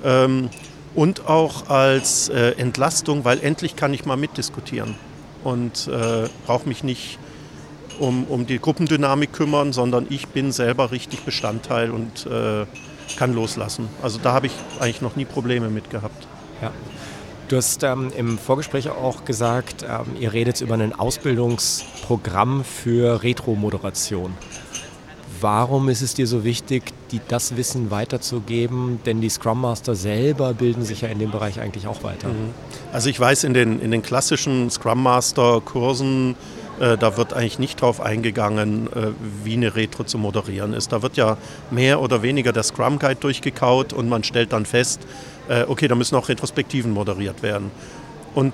Ähm, 0.04 0.50
und 0.94 1.26
auch 1.28 1.68
als 1.68 2.28
äh, 2.28 2.52
Entlastung, 2.52 3.24
weil 3.24 3.40
endlich 3.40 3.76
kann 3.76 3.92
ich 3.92 4.04
mal 4.04 4.16
mitdiskutieren 4.16 4.94
und 5.42 5.88
äh, 5.88 6.28
brauche 6.46 6.68
mich 6.68 6.84
nicht 6.84 7.18
um, 7.98 8.24
um 8.24 8.46
die 8.46 8.58
Gruppendynamik 8.58 9.32
kümmern, 9.32 9.72
sondern 9.72 10.06
ich 10.10 10.28
bin 10.28 10.52
selber 10.52 10.90
richtig 10.90 11.24
Bestandteil 11.24 11.90
und 11.90 12.26
äh, 12.26 12.66
kann 13.16 13.34
loslassen. 13.34 13.88
Also 14.02 14.18
da 14.22 14.32
habe 14.32 14.46
ich 14.46 14.52
eigentlich 14.80 15.02
noch 15.02 15.16
nie 15.16 15.24
Probleme 15.24 15.68
mit 15.68 15.90
gehabt. 15.90 16.26
Ja. 16.62 16.72
Du 17.48 17.56
hast 17.56 17.82
ähm, 17.82 18.10
im 18.16 18.38
Vorgespräch 18.38 18.88
auch 18.88 19.26
gesagt, 19.26 19.82
ähm, 19.82 20.16
ihr 20.18 20.32
redet 20.32 20.62
über 20.62 20.74
ein 20.74 20.94
Ausbildungsprogramm 20.94 22.64
für 22.64 23.22
Retro-Moderation. 23.22 24.32
Warum 25.40 25.90
ist 25.90 26.00
es 26.00 26.14
dir 26.14 26.26
so 26.26 26.42
wichtig, 26.42 26.84
die, 27.10 27.20
das 27.28 27.58
Wissen 27.58 27.90
weiterzugeben? 27.90 29.00
Denn 29.04 29.20
die 29.20 29.28
Scrum 29.28 29.60
Master 29.60 29.94
selber 29.94 30.54
bilden 30.54 30.84
sich 30.84 31.02
ja 31.02 31.08
in 31.08 31.18
dem 31.18 31.30
Bereich 31.32 31.60
eigentlich 31.60 31.86
auch 31.86 32.02
weiter. 32.02 32.28
Mhm. 32.28 32.54
Also 32.94 33.10
ich 33.10 33.20
weiß, 33.20 33.44
in 33.44 33.52
den, 33.52 33.78
in 33.78 33.90
den 33.90 34.00
klassischen 34.00 34.70
Scrum 34.70 35.02
Master-Kursen, 35.02 36.36
äh, 36.80 36.96
da 36.96 37.18
wird 37.18 37.34
eigentlich 37.34 37.58
nicht 37.58 37.82
darauf 37.82 38.00
eingegangen, 38.00 38.86
äh, 38.86 39.08
wie 39.44 39.52
eine 39.52 39.76
Retro 39.76 40.04
zu 40.04 40.16
moderieren 40.16 40.72
ist. 40.72 40.92
Da 40.92 41.02
wird 41.02 41.18
ja 41.18 41.36
mehr 41.70 42.00
oder 42.00 42.22
weniger 42.22 42.52
der 42.52 42.62
Scrum 42.62 42.98
Guide 42.98 43.16
durchgekaut 43.16 43.92
und 43.92 44.08
man 44.08 44.24
stellt 44.24 44.54
dann 44.54 44.64
fest, 44.64 45.00
äh, 45.48 45.64
okay, 45.68 45.88
da 45.88 45.94
müssen 45.94 46.16
auch 46.16 46.28
Retrospektiven 46.28 46.92
moderiert 46.92 47.42
werden. 47.42 47.70
Und 48.34 48.52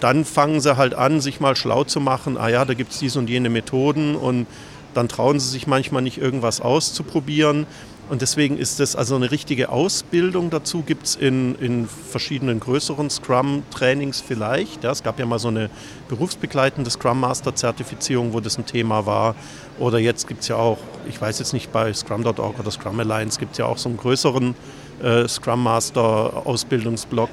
dann 0.00 0.24
fangen 0.24 0.60
sie 0.60 0.76
halt 0.76 0.94
an, 0.94 1.20
sich 1.20 1.40
mal 1.40 1.54
schlau 1.54 1.84
zu 1.84 2.00
machen, 2.00 2.36
ah 2.36 2.48
ja, 2.48 2.64
da 2.64 2.74
gibt 2.74 2.92
es 2.92 2.98
diese 2.98 3.18
und 3.18 3.30
jene 3.30 3.50
Methoden 3.50 4.16
und 4.16 4.46
dann 4.94 5.08
trauen 5.08 5.38
sie 5.38 5.48
sich 5.48 5.66
manchmal 5.66 6.02
nicht 6.02 6.18
irgendwas 6.18 6.60
auszuprobieren. 6.60 7.66
Und 8.10 8.20
deswegen 8.20 8.58
ist 8.58 8.80
das 8.80 8.96
also 8.96 9.14
eine 9.14 9.30
richtige 9.30 9.70
Ausbildung 9.70 10.50
dazu, 10.50 10.82
gibt 10.82 11.06
es 11.06 11.16
in, 11.16 11.54
in 11.54 11.86
verschiedenen 11.86 12.60
größeren 12.60 13.08
Scrum-Trainings 13.08 14.20
vielleicht. 14.20 14.84
Ja, 14.84 14.90
es 14.90 15.02
gab 15.02 15.18
ja 15.18 15.24
mal 15.24 15.38
so 15.38 15.48
eine 15.48 15.70
berufsbegleitende 16.08 16.90
Scrum 16.90 17.20
Master-Zertifizierung, 17.20 18.32
wo 18.32 18.40
das 18.40 18.58
ein 18.58 18.66
Thema 18.66 19.06
war. 19.06 19.34
Oder 19.78 19.98
jetzt 19.98 20.28
gibt 20.28 20.42
es 20.42 20.48
ja 20.48 20.56
auch, 20.56 20.78
ich 21.08 21.18
weiß 21.18 21.38
jetzt 21.38 21.52
nicht, 21.54 21.72
bei 21.72 21.90
Scrum.org 21.94 22.58
oder 22.58 22.70
Scrum 22.70 23.00
Alliance 23.00 23.38
gibt 23.38 23.52
es 23.52 23.58
ja 23.58 23.66
auch 23.66 23.78
so 23.78 23.88
einen 23.88 23.98
größeren 23.98 24.56
äh, 25.02 25.28
Scrum 25.28 25.62
Master 25.62 26.46
Ausbildungsblock. 26.46 27.30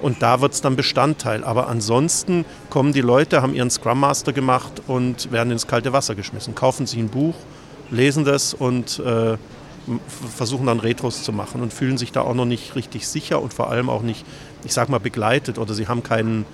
Und 0.00 0.22
da 0.22 0.40
wird 0.40 0.52
es 0.52 0.60
dann 0.60 0.76
Bestandteil. 0.76 1.44
Aber 1.44 1.68
ansonsten 1.68 2.44
kommen 2.70 2.92
die 2.92 3.00
Leute, 3.00 3.42
haben 3.42 3.54
ihren 3.54 3.70
Scrum 3.70 4.00
Master 4.00 4.32
gemacht 4.32 4.82
und 4.86 5.32
werden 5.32 5.50
ins 5.50 5.66
kalte 5.66 5.92
Wasser 5.92 6.14
geschmissen. 6.14 6.54
Kaufen 6.54 6.86
sich 6.86 6.98
ein 6.98 7.08
Buch, 7.08 7.34
lesen 7.90 8.24
das 8.24 8.54
und 8.54 9.00
äh, 9.00 9.36
versuchen 10.36 10.66
dann 10.66 10.80
Retros 10.80 11.22
zu 11.22 11.32
machen 11.32 11.62
und 11.62 11.72
fühlen 11.72 11.98
sich 11.98 12.12
da 12.12 12.20
auch 12.20 12.34
noch 12.34 12.44
nicht 12.44 12.76
richtig 12.76 13.08
sicher 13.08 13.40
und 13.40 13.54
vor 13.54 13.70
allem 13.70 13.88
auch 13.88 14.02
nicht, 14.02 14.24
ich 14.64 14.72
sag 14.72 14.88
mal, 14.88 15.00
begleitet 15.00 15.58
oder 15.58 15.74
sie 15.74 15.88
haben 15.88 16.02
keinen, 16.02 16.44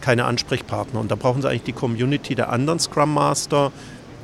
keine 0.00 0.24
Ansprechpartner. 0.24 0.98
Und 0.98 1.10
da 1.10 1.14
brauchen 1.14 1.42
sie 1.42 1.48
eigentlich 1.48 1.64
die 1.64 1.72
Community 1.72 2.34
der 2.34 2.50
anderen 2.50 2.78
Scrum 2.78 3.12
Master, 3.14 3.70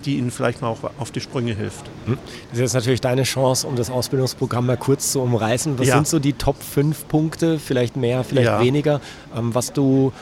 die 0.03 0.19
ihnen 0.19 0.31
vielleicht 0.31 0.63
mal 0.63 0.69
auch 0.69 0.79
auf 0.99 1.11
die 1.11 1.21
Sprünge 1.21 1.55
hilft. 1.55 1.87
Hm. 2.07 2.19
Das 2.51 2.59
ist 2.59 2.61
jetzt 2.61 2.75
natürlich 2.75 3.01
deine 3.01 3.23
Chance, 3.23 3.67
um 3.67 3.77
das 3.77 3.91
Ausbildungsprogramm 3.91 4.67
mal 4.67 4.77
kurz 4.77 5.13
zu 5.13 5.21
umreißen. 5.21 5.79
Was 5.79 5.89
ja. 5.89 5.95
sind 5.95 6.09
so 6.09 6.19
die 6.19 6.35
Top 6.35 6.63
5 6.63 7.09
Punkte, 7.09 7.59
vielleicht 7.59 7.97
mehr, 7.97 8.25
vielleicht 8.25 8.47
ja. 8.47 8.61
weniger, 8.61 9.01
ähm, 9.37 9.55
was 9.55 9.73
du 9.73 10.13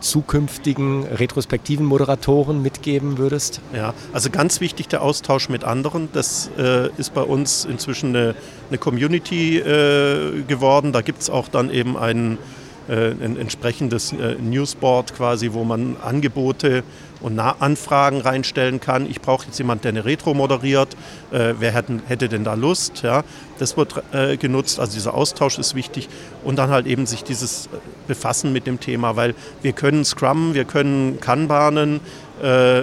zukünftigen 0.00 1.04
retrospektiven 1.04 1.84
Moderatoren 1.84 2.62
mitgeben 2.62 3.18
würdest? 3.18 3.60
Ja, 3.74 3.94
also 4.12 4.30
ganz 4.30 4.60
wichtig 4.60 4.88
der 4.88 5.02
Austausch 5.02 5.48
mit 5.48 5.64
anderen. 5.64 6.08
Das 6.12 6.50
äh, 6.58 6.90
ist 6.96 7.14
bei 7.14 7.22
uns 7.22 7.64
inzwischen 7.64 8.14
eine, 8.14 8.34
eine 8.68 8.78
Community 8.78 9.58
äh, 9.58 10.42
geworden. 10.46 10.92
Da 10.92 11.00
gibt 11.00 11.22
es 11.22 11.30
auch 11.30 11.48
dann 11.48 11.70
eben 11.70 11.96
einen 11.96 12.38
äh, 12.88 13.10
ein 13.10 13.36
entsprechendes 13.38 14.12
äh, 14.12 14.36
Newsboard 14.40 15.14
quasi, 15.14 15.52
wo 15.52 15.64
man 15.64 15.96
Angebote 16.02 16.82
und 17.20 17.38
Anfragen 17.38 18.20
reinstellen 18.20 18.80
kann. 18.80 19.08
Ich 19.08 19.20
brauche 19.20 19.46
jetzt 19.46 19.58
jemanden, 19.58 19.82
der 19.82 19.90
eine 19.90 20.04
Retro 20.04 20.34
moderiert. 20.34 20.94
Äh, 21.32 21.54
wer 21.58 21.72
hätte, 21.72 22.00
hätte, 22.06 22.28
denn 22.28 22.44
da 22.44 22.54
Lust? 22.54 23.02
Ja, 23.02 23.24
das 23.58 23.76
wird 23.76 24.02
äh, 24.12 24.36
genutzt. 24.36 24.78
Also 24.78 24.92
dieser 24.92 25.14
Austausch 25.14 25.58
ist 25.58 25.74
wichtig. 25.74 26.08
Und 26.44 26.56
dann 26.56 26.70
halt 26.70 26.86
eben 26.86 27.06
sich 27.06 27.24
dieses 27.24 27.68
Befassen 28.06 28.52
mit 28.52 28.66
dem 28.66 28.80
Thema, 28.80 29.16
weil 29.16 29.34
wir 29.62 29.72
können 29.72 30.04
Scrum, 30.04 30.54
wir 30.54 30.64
können 30.64 31.18
Kanbanen, 31.20 32.00
äh, 32.42 32.82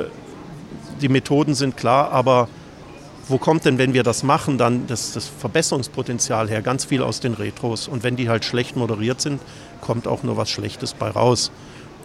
die 1.01 1.09
Methoden 1.09 1.53
sind 1.53 1.77
klar, 1.77 2.11
aber 2.11 2.47
wo 3.27 3.37
kommt 3.37 3.65
denn, 3.65 3.77
wenn 3.77 3.93
wir 3.93 4.03
das 4.03 4.23
machen, 4.23 4.57
dann 4.57 4.85
das, 4.87 5.13
das, 5.13 5.27
Verbesserungspotenzial 5.27 6.49
her? 6.49 6.61
Ganz 6.61 6.85
viel 6.85 7.01
aus 7.01 7.19
den 7.19 7.33
Retros. 7.33 7.87
Und 7.87 8.03
wenn 8.03 8.15
die 8.15 8.27
halt 8.27 8.43
schlecht 8.43 8.75
moderiert 8.75 9.21
sind, 9.21 9.41
kommt 9.83 10.07
auch 10.07 10.23
nur 10.23 10.37
was 10.37 10.49
Schlechtes 10.49 10.93
bei 10.93 11.09
raus. 11.09 11.51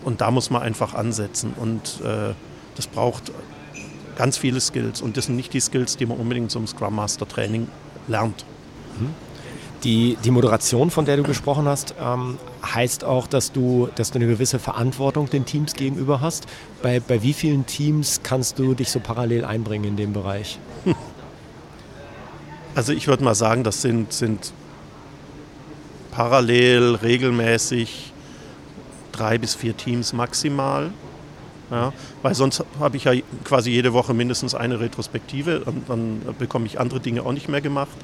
Und 0.05 0.21
da 0.21 0.31
muss 0.31 0.51
man 0.51 0.63
einfach 0.63 0.95
ansetzen. 0.95 1.55
Und 1.57 2.01
äh, 2.05 2.35
das 2.75 2.87
braucht 2.89 3.33
ganz 4.17 4.37
viele 4.37 4.61
Skills. 4.61 5.01
Und 5.01 5.17
das 5.17 5.27
sind 5.27 5.37
nicht 5.37 5.55
die 5.55 5.61
Skills, 5.61 5.97
die 5.97 6.05
man 6.05 6.19
unbedingt 6.19 6.51
zum 6.51 6.67
Scrum 6.67 6.97
Master 6.97 7.27
Training 7.27 7.69
lernt. 8.09 8.45
Mhm. 8.99 9.11
Die, 9.85 10.19
die 10.25 10.33
Moderation, 10.33 10.91
von 10.91 11.05
der 11.05 11.17
du 11.17 11.23
gesprochen 11.23 11.69
hast, 11.69 11.95
ähm, 12.03 12.37
heißt 12.65 13.05
auch, 13.05 13.29
dass 13.29 13.53
du, 13.53 13.89
dass 13.95 14.11
du 14.11 14.19
eine 14.19 14.27
gewisse 14.27 14.59
Verantwortung 14.59 15.31
den 15.31 15.45
Teams 15.45 15.75
gegenüber 15.75 16.21
hast. 16.21 16.47
Bei, 16.83 16.99
bei 16.99 17.23
wie 17.23 17.33
vielen 17.33 17.65
Teams 17.65 18.21
kannst 18.25 18.59
du 18.59 18.75
dich 18.75 18.91
so 18.91 18.99
parallel 18.99 19.45
einbringen 19.45 19.85
in 19.85 19.97
dem 19.97 20.13
Bereich? 20.13 20.59
Also 22.75 22.93
ich 22.93 23.09
würde 23.09 23.25
mal 23.25 23.35
sagen, 23.35 23.65
das 23.65 23.83
sind, 23.83 24.13
sind 24.13 24.53
parallel 26.19 26.97
regelmäßig 26.97 28.13
drei 29.13 29.39
bis 29.39 29.55
vier 29.55 29.77
Teams 29.77 30.13
maximal. 30.13 30.91
Ja, 31.71 31.93
weil 32.23 32.35
sonst 32.35 32.65
habe 32.81 32.97
ich 32.97 33.05
ja 33.05 33.13
quasi 33.45 33.71
jede 33.71 33.93
Woche 33.93 34.15
mindestens 34.15 34.57
eine 34.57 34.81
Retrospektive 34.81 35.61
und 35.61 35.89
dann 35.89 36.23
bekomme 36.37 36.67
ich 36.67 36.81
andere 36.81 36.99
Dinge 36.99 37.23
auch 37.23 37.31
nicht 37.31 37.49
mehr 37.49 37.61
gemacht. 37.61 37.97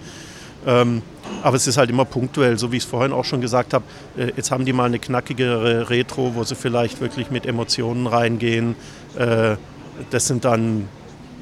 Ähm, 0.64 1.02
aber 1.42 1.56
es 1.56 1.66
ist 1.66 1.76
halt 1.76 1.90
immer 1.90 2.04
punktuell, 2.04 2.56
so 2.56 2.70
wie 2.70 2.76
ich 2.76 2.84
es 2.84 2.88
vorhin 2.88 3.12
auch 3.12 3.24
schon 3.24 3.40
gesagt 3.40 3.74
habe. 3.74 3.84
Äh, 4.16 4.30
jetzt 4.36 4.52
haben 4.52 4.64
die 4.64 4.72
mal 4.72 4.84
eine 4.84 5.00
knackigere 5.00 5.90
Retro, 5.90 6.36
wo 6.36 6.44
sie 6.44 6.54
vielleicht 6.54 7.00
wirklich 7.00 7.32
mit 7.32 7.46
Emotionen 7.46 8.06
reingehen. 8.06 8.76
Äh, 9.18 9.56
das 10.10 10.28
sind 10.28 10.44
dann, 10.44 10.88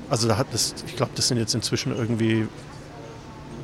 also 0.09 0.27
da 0.27 0.39
hat 0.39 0.47
das, 0.53 0.75
ich 0.87 0.97
glaube, 0.97 1.13
das 1.17 1.29
sind 1.29 1.37
jetzt 1.37 1.55
inzwischen 1.55 1.95
irgendwie 1.95 2.47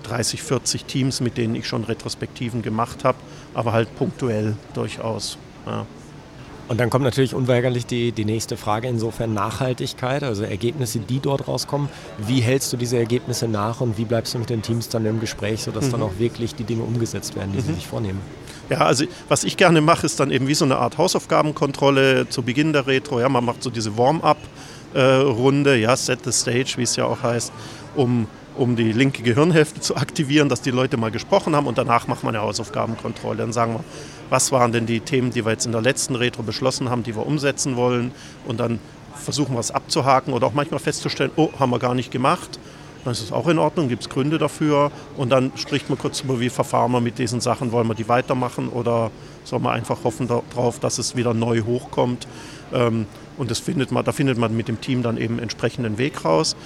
30, 0.08 0.42
40 0.42 0.84
Teams, 0.84 1.20
mit 1.20 1.36
denen 1.36 1.54
ich 1.54 1.66
schon 1.66 1.84
Retrospektiven 1.84 2.62
gemacht 2.62 3.04
habe, 3.04 3.18
aber 3.54 3.72
halt 3.72 3.94
punktuell 3.96 4.56
durchaus. 4.74 5.38
Ja. 5.66 5.86
Und 6.68 6.78
dann 6.78 6.90
kommt 6.90 7.04
natürlich 7.04 7.34
unweigerlich 7.34 7.86
die, 7.86 8.12
die 8.12 8.26
nächste 8.26 8.58
Frage, 8.58 8.88
insofern 8.88 9.32
Nachhaltigkeit, 9.32 10.22
also 10.22 10.42
Ergebnisse, 10.44 10.98
die 10.98 11.18
dort 11.18 11.48
rauskommen. 11.48 11.88
Wie 12.18 12.40
hältst 12.40 12.70
du 12.72 12.76
diese 12.76 12.98
Ergebnisse 12.98 13.48
nach 13.48 13.80
und 13.80 13.96
wie 13.96 14.04
bleibst 14.04 14.34
du 14.34 14.38
mit 14.38 14.50
den 14.50 14.60
Teams 14.60 14.90
dann 14.90 15.06
im 15.06 15.18
Gespräch, 15.18 15.62
sodass 15.62 15.86
mhm. 15.86 15.92
dann 15.92 16.02
auch 16.02 16.18
wirklich 16.18 16.54
die 16.54 16.64
Dinge 16.64 16.82
umgesetzt 16.82 17.36
werden, 17.36 17.52
die 17.52 17.58
mhm. 17.58 17.62
sie 17.62 17.74
sich 17.74 17.86
vornehmen? 17.86 18.20
Ja, 18.68 18.80
also 18.80 19.06
was 19.28 19.44
ich 19.44 19.56
gerne 19.56 19.80
mache, 19.80 20.04
ist 20.04 20.20
dann 20.20 20.30
eben 20.30 20.46
wie 20.46 20.54
so 20.54 20.66
eine 20.66 20.76
Art 20.76 20.98
Hausaufgabenkontrolle 20.98 22.28
zu 22.28 22.42
Beginn 22.42 22.74
der 22.74 22.86
Retro. 22.86 23.18
Ja, 23.18 23.30
man 23.30 23.46
macht 23.46 23.62
so 23.62 23.70
diese 23.70 23.96
Warm-up-Runde, 23.96 25.76
ja, 25.78 25.96
Set 25.96 26.20
the 26.24 26.32
Stage, 26.32 26.74
wie 26.76 26.82
es 26.82 26.96
ja 26.96 27.06
auch 27.06 27.22
heißt, 27.22 27.50
um 27.96 28.26
um 28.58 28.76
die 28.76 28.92
linke 28.92 29.22
Gehirnhälfte 29.22 29.80
zu 29.80 29.96
aktivieren, 29.96 30.48
dass 30.48 30.60
die 30.60 30.70
Leute 30.70 30.96
mal 30.96 31.10
gesprochen 31.10 31.54
haben 31.54 31.66
und 31.66 31.78
danach 31.78 32.06
macht 32.08 32.24
man 32.24 32.34
eine 32.34 32.44
Hausaufgabenkontrolle. 32.44 33.38
Dann 33.38 33.52
sagen 33.52 33.74
wir, 33.74 33.84
was 34.30 34.52
waren 34.52 34.72
denn 34.72 34.86
die 34.86 35.00
Themen, 35.00 35.30
die 35.30 35.44
wir 35.44 35.52
jetzt 35.52 35.66
in 35.66 35.72
der 35.72 35.80
letzten 35.80 36.14
Retro 36.14 36.42
beschlossen 36.42 36.90
haben, 36.90 37.02
die 37.02 37.14
wir 37.14 37.26
umsetzen 37.26 37.76
wollen 37.76 38.12
und 38.46 38.60
dann 38.60 38.80
versuchen 39.14 39.54
wir 39.54 39.60
es 39.60 39.70
abzuhaken 39.70 40.32
oder 40.32 40.46
auch 40.46 40.54
manchmal 40.54 40.80
festzustellen, 40.80 41.30
oh, 41.36 41.50
haben 41.58 41.70
wir 41.70 41.78
gar 41.78 41.94
nicht 41.94 42.10
gemacht. 42.10 42.58
Dann 43.04 43.12
ist 43.12 43.22
es 43.22 43.32
auch 43.32 43.46
in 43.46 43.58
Ordnung, 43.58 43.88
gibt 43.88 44.02
es 44.02 44.08
Gründe 44.08 44.38
dafür 44.38 44.90
und 45.16 45.30
dann 45.30 45.52
spricht 45.54 45.88
man 45.88 45.98
kurz 45.98 46.20
über, 46.20 46.40
wie 46.40 46.50
verfahren 46.50 46.92
wir 46.92 47.00
mit 47.00 47.18
diesen 47.18 47.40
Sachen, 47.40 47.72
wollen 47.72 47.86
wir 47.86 47.94
die 47.94 48.08
weitermachen 48.08 48.68
oder 48.68 49.10
soll 49.44 49.60
man 49.60 49.74
einfach 49.74 50.04
hoffen 50.04 50.28
darauf, 50.28 50.78
dass 50.80 50.98
es 50.98 51.16
wieder 51.16 51.32
neu 51.32 51.62
hochkommt. 51.62 52.26
Ähm, 52.72 53.06
und 53.38 53.52
das 53.52 53.60
findet 53.60 53.92
man, 53.92 54.04
da 54.04 54.12
findet 54.12 54.36
man 54.36 54.54
mit 54.56 54.68
dem 54.68 54.80
Team 54.80 55.02
dann 55.02 55.16
eben 55.16 55.38
entsprechenden 55.38 55.96
Weg 55.96 56.24
raus. 56.24 56.56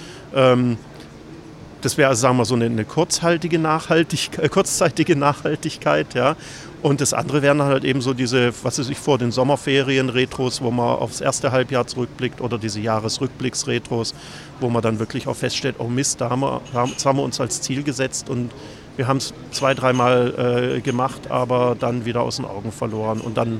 Das 1.83 1.97
wäre, 1.97 2.07
also, 2.09 2.21
sagen 2.21 2.37
wir 2.37 2.45
so, 2.45 2.55
eine, 2.55 2.65
eine 2.65 2.85
kurzhaltige 2.85 3.59
Nachhaltigkeit, 3.59 4.45
äh, 4.45 4.49
kurzzeitige 4.49 5.17
Nachhaltigkeit, 5.17 6.13
ja. 6.13 6.37
Und 6.81 7.01
das 7.01 7.13
andere 7.13 7.41
wären 7.41 7.61
halt 7.61 7.83
eben 7.83 8.01
so 8.01 8.13
diese, 8.13 8.53
was 8.63 8.79
weiß 8.79 8.89
ich, 8.89 8.97
vor 8.97 9.17
den 9.17 9.31
Sommerferien 9.31 10.09
Retros, 10.09 10.61
wo 10.61 10.71
man 10.71 10.97
aufs 10.97 11.21
erste 11.21 11.51
Halbjahr 11.51 11.85
zurückblickt 11.85 12.41
oder 12.41 12.57
diese 12.57 12.79
Jahresrückblicks-Retros, 12.79 14.15
wo 14.61 14.69
man 14.69 14.81
dann 14.81 14.99
wirklich 14.99 15.27
auch 15.27 15.35
feststellt, 15.35 15.75
oh 15.79 15.87
Mist, 15.87 16.21
da 16.21 16.29
haben 16.29 16.41
wir, 16.41 16.61
das 16.73 17.05
haben 17.05 17.17
wir 17.17 17.23
uns 17.23 17.39
als 17.39 17.61
Ziel 17.61 17.83
gesetzt 17.83 18.29
und 18.29 18.51
wir 18.95 19.07
haben 19.07 19.17
es 19.17 19.33
zwei, 19.51 19.73
dreimal 19.73 20.75
äh, 20.77 20.81
gemacht, 20.81 21.31
aber 21.31 21.75
dann 21.77 22.05
wieder 22.05 22.21
aus 22.21 22.37
den 22.37 22.45
Augen 22.45 22.71
verloren 22.71 23.19
und 23.21 23.37
dann, 23.37 23.59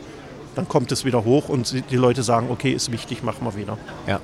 dann 0.55 0.67
kommt 0.67 0.91
es 0.91 1.05
wieder 1.05 1.25
hoch 1.25 1.49
und 1.49 1.73
die 1.91 1.95
Leute 1.95 2.23
sagen, 2.23 2.47
okay, 2.49 2.71
ist 2.71 2.91
wichtig, 2.91 3.23
machen 3.23 3.45
wir 3.45 3.55
wieder. 3.55 3.77
Ja. 4.07 4.21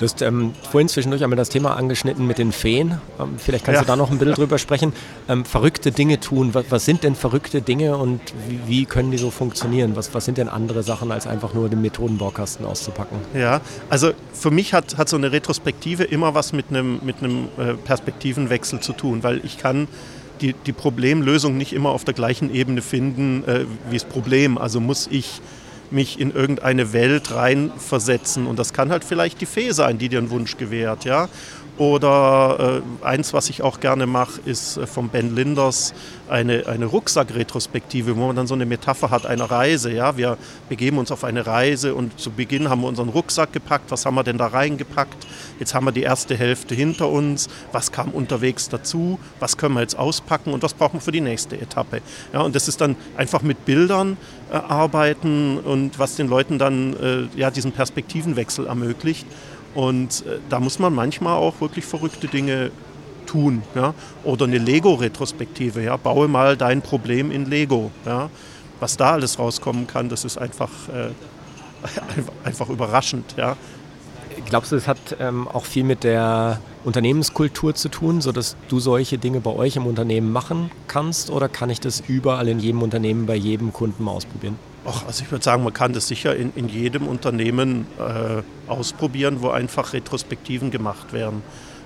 Du 0.00 0.06
hast 0.06 0.22
ähm, 0.22 0.54
vorhin 0.70 0.88
zwischendurch 0.88 1.22
einmal 1.22 1.36
das 1.36 1.50
Thema 1.50 1.76
angeschnitten 1.76 2.26
mit 2.26 2.38
den 2.38 2.52
Feen. 2.52 2.98
Ähm, 3.18 3.34
vielleicht 3.36 3.66
kannst 3.66 3.80
ja. 3.80 3.82
du 3.82 3.86
da 3.86 3.96
noch 3.96 4.10
ein 4.10 4.16
bisschen 4.16 4.34
drüber 4.34 4.56
sprechen. 4.56 4.94
Ähm, 5.28 5.44
verrückte 5.44 5.92
Dinge 5.92 6.18
tun. 6.18 6.54
Was, 6.54 6.64
was, 6.70 6.86
sind 6.86 7.04
denn 7.04 7.14
verrückte 7.14 7.60
Dinge 7.60 7.98
und 7.98 8.18
wie, 8.48 8.60
wie, 8.66 8.84
können 8.86 9.10
die 9.10 9.18
so 9.18 9.30
funktionieren? 9.30 9.96
Was, 9.96 10.14
was 10.14 10.24
sind 10.24 10.38
denn 10.38 10.48
andere 10.48 10.82
Sachen, 10.82 11.12
als 11.12 11.26
einfach 11.26 11.52
nur 11.52 11.68
den 11.68 11.82
Methodenbaukasten 11.82 12.64
auszupacken? 12.64 13.18
Ja, 13.34 13.60
also 13.90 14.12
für 14.32 14.50
mich 14.50 14.72
hat, 14.72 14.96
hat 14.96 15.10
so 15.10 15.18
eine 15.18 15.32
Retrospektive 15.32 16.04
immer 16.04 16.34
was 16.34 16.54
mit 16.54 16.70
einem, 16.70 17.00
mit 17.02 17.16
einem 17.18 17.48
äh, 17.58 17.74
Perspektivenwechsel 17.74 18.80
zu 18.80 18.94
tun, 18.94 19.22
weil 19.22 19.44
ich 19.44 19.58
kann 19.58 19.86
die, 20.40 20.54
die 20.54 20.72
Problemlösung 20.72 21.58
nicht 21.58 21.74
immer 21.74 21.90
auf 21.90 22.04
der 22.04 22.14
gleichen 22.14 22.50
Ebene 22.54 22.80
finden 22.80 23.44
äh, 23.46 23.66
wie 23.90 23.98
das 23.98 24.04
Problem. 24.04 24.56
Also 24.56 24.80
muss 24.80 25.08
ich 25.10 25.42
mich 25.92 26.20
in 26.20 26.32
irgendeine 26.32 26.92
Welt 26.92 27.34
reinversetzen. 27.34 28.46
Und 28.46 28.58
das 28.58 28.72
kann 28.72 28.90
halt 28.90 29.04
vielleicht 29.04 29.40
die 29.40 29.46
Fee 29.46 29.72
sein, 29.72 29.98
die 29.98 30.08
dir 30.08 30.18
einen 30.18 30.30
Wunsch 30.30 30.56
gewährt. 30.56 31.04
Ja? 31.04 31.28
Oder 31.80 32.82
äh, 33.02 33.06
eins, 33.06 33.32
was 33.32 33.48
ich 33.48 33.62
auch 33.62 33.80
gerne 33.80 34.06
mache, 34.06 34.38
ist 34.44 34.76
äh, 34.76 34.86
von 34.86 35.08
Ben 35.08 35.34
Linders 35.34 35.94
eine, 36.28 36.66
eine 36.66 36.84
Rucksackretrospektive, 36.84 38.18
wo 38.18 38.26
man 38.26 38.36
dann 38.36 38.46
so 38.46 38.52
eine 38.52 38.66
Metapher 38.66 39.08
hat 39.08 39.24
einer 39.24 39.50
Reise. 39.50 39.90
Ja? 39.90 40.18
Wir 40.18 40.36
begeben 40.68 40.98
uns 40.98 41.10
auf 41.10 41.24
eine 41.24 41.46
Reise 41.46 41.94
und 41.94 42.20
zu 42.20 42.32
Beginn 42.32 42.68
haben 42.68 42.82
wir 42.82 42.88
unseren 42.88 43.08
Rucksack 43.08 43.54
gepackt. 43.54 43.90
Was 43.90 44.04
haben 44.04 44.14
wir 44.14 44.24
denn 44.24 44.36
da 44.36 44.48
reingepackt? 44.48 45.26
Jetzt 45.58 45.72
haben 45.74 45.86
wir 45.86 45.92
die 45.92 46.02
erste 46.02 46.36
Hälfte 46.36 46.74
hinter 46.74 47.08
uns. 47.08 47.48
Was 47.72 47.90
kam 47.92 48.10
unterwegs 48.10 48.68
dazu? 48.68 49.18
Was 49.38 49.56
können 49.56 49.74
wir 49.74 49.80
jetzt 49.80 49.98
auspacken 49.98 50.52
und 50.52 50.62
was 50.62 50.74
brauchen 50.74 50.96
wir 50.96 51.00
für 51.00 51.12
die 51.12 51.22
nächste 51.22 51.58
Etappe? 51.58 52.02
Ja, 52.34 52.42
und 52.42 52.54
das 52.54 52.68
ist 52.68 52.82
dann 52.82 52.94
einfach 53.16 53.40
mit 53.40 53.64
Bildern 53.64 54.18
äh, 54.52 54.56
arbeiten 54.56 55.56
und 55.56 55.98
was 55.98 56.16
den 56.16 56.28
Leuten 56.28 56.58
dann 56.58 56.94
äh, 57.34 57.38
ja, 57.38 57.50
diesen 57.50 57.72
Perspektivenwechsel 57.72 58.66
ermöglicht. 58.66 59.24
Und 59.74 60.24
äh, 60.26 60.38
da 60.48 60.60
muss 60.60 60.78
man 60.78 60.94
manchmal 60.94 61.36
auch 61.36 61.60
wirklich 61.60 61.84
verrückte 61.84 62.28
Dinge 62.28 62.70
tun. 63.26 63.62
Ja? 63.74 63.94
Oder 64.24 64.46
eine 64.46 64.58
Lego-Retrospektive. 64.58 65.82
Ja? 65.82 65.96
Baue 65.96 66.28
mal 66.28 66.56
dein 66.56 66.82
Problem 66.82 67.30
in 67.30 67.46
Lego. 67.46 67.90
Ja? 68.04 68.30
Was 68.80 68.96
da 68.96 69.12
alles 69.12 69.38
rauskommen 69.38 69.86
kann, 69.86 70.08
das 70.08 70.24
ist 70.24 70.38
einfach, 70.38 70.70
äh, 70.88 71.10
einfach 72.44 72.68
überraschend. 72.68 73.34
Ja? 73.36 73.56
Glaubst 74.46 74.72
du, 74.72 74.76
es 74.76 74.88
hat 74.88 75.16
ähm, 75.20 75.46
auch 75.48 75.64
viel 75.64 75.84
mit 75.84 76.02
der 76.02 76.60
Unternehmenskultur 76.84 77.74
zu 77.74 77.88
tun, 77.88 78.20
sodass 78.20 78.56
du 78.68 78.80
solche 78.80 79.18
Dinge 79.18 79.40
bei 79.40 79.50
euch 79.50 79.76
im 79.76 79.86
Unternehmen 79.86 80.32
machen 80.32 80.70
kannst? 80.88 81.30
Oder 81.30 81.48
kann 81.48 81.70
ich 81.70 81.80
das 81.80 82.00
überall 82.08 82.48
in 82.48 82.58
jedem 82.58 82.82
Unternehmen 82.82 83.26
bei 83.26 83.36
jedem 83.36 83.72
Kunden 83.72 84.02
mal 84.02 84.12
ausprobieren? 84.12 84.58
Ach, 84.90 85.06
also 85.06 85.22
ich 85.22 85.30
würde 85.30 85.44
sagen, 85.44 85.62
man 85.62 85.72
kann 85.72 85.92
das 85.92 86.08
sicher 86.08 86.34
in, 86.34 86.52
in 86.56 86.68
jedem 86.68 87.06
Unternehmen 87.06 87.86
äh, 87.98 88.42
ausprobieren, 88.68 89.40
wo 89.40 89.50
einfach 89.50 89.92
Retrospektiven 89.92 90.70
gemacht 90.70 91.12
werden. 91.12 91.42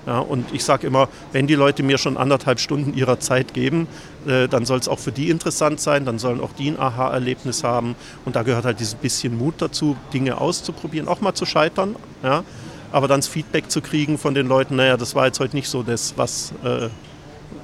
Ja, 0.07 0.19
und 0.19 0.53
ich 0.53 0.63
sage 0.63 0.87
immer, 0.87 1.09
wenn 1.31 1.47
die 1.47 1.55
Leute 1.55 1.83
mir 1.83 1.97
schon 1.97 2.15
anderthalb 2.17 2.59
Stunden 2.59 2.93
ihrer 2.95 3.19
Zeit 3.19 3.53
geben, 3.53 3.87
äh, 4.27 4.47
dann 4.47 4.65
soll 4.65 4.79
es 4.79 4.87
auch 4.87 4.99
für 4.99 5.11
die 5.11 5.29
interessant 5.29 5.79
sein, 5.79 6.05
dann 6.05 6.19
sollen 6.19 6.41
auch 6.41 6.53
die 6.53 6.69
ein 6.69 6.79
Aha-Erlebnis 6.79 7.63
haben. 7.63 7.95
Und 8.23 8.35
da 8.35 8.43
gehört 8.43 8.65
halt 8.65 8.79
dieses 8.79 8.95
bisschen 8.95 9.37
Mut 9.37 9.55
dazu, 9.59 9.95
Dinge 10.13 10.39
auszuprobieren, 10.39 11.07
auch 11.07 11.21
mal 11.21 11.33
zu 11.33 11.45
scheitern. 11.45 11.95
Ja, 12.23 12.43
aber 12.91 13.07
dann 13.07 13.19
das 13.19 13.27
Feedback 13.27 13.69
zu 13.69 13.81
kriegen 13.81 14.17
von 14.17 14.33
den 14.33 14.47
Leuten, 14.47 14.75
naja, 14.75 14.97
das 14.97 15.15
war 15.15 15.25
jetzt 15.25 15.39
heute 15.39 15.55
nicht 15.55 15.69
so 15.69 15.83
das, 15.83 16.13
was, 16.17 16.53
äh, 16.63 16.89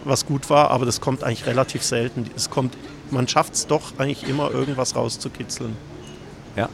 was 0.04 0.26
gut 0.26 0.50
war, 0.50 0.72
aber 0.72 0.86
das 0.86 1.00
kommt 1.00 1.24
eigentlich 1.24 1.46
relativ 1.46 1.84
selten. 1.84 2.30
Es 2.36 2.50
kommt 2.50 2.76
man 3.12 3.28
schafft 3.28 3.54
es 3.54 3.68
doch 3.68 3.98
eigentlich 3.98 4.28
immer, 4.28 4.52
irgendwas 4.52 4.96
rauszukitzeln. 4.96 5.76
Ja. 6.56 6.70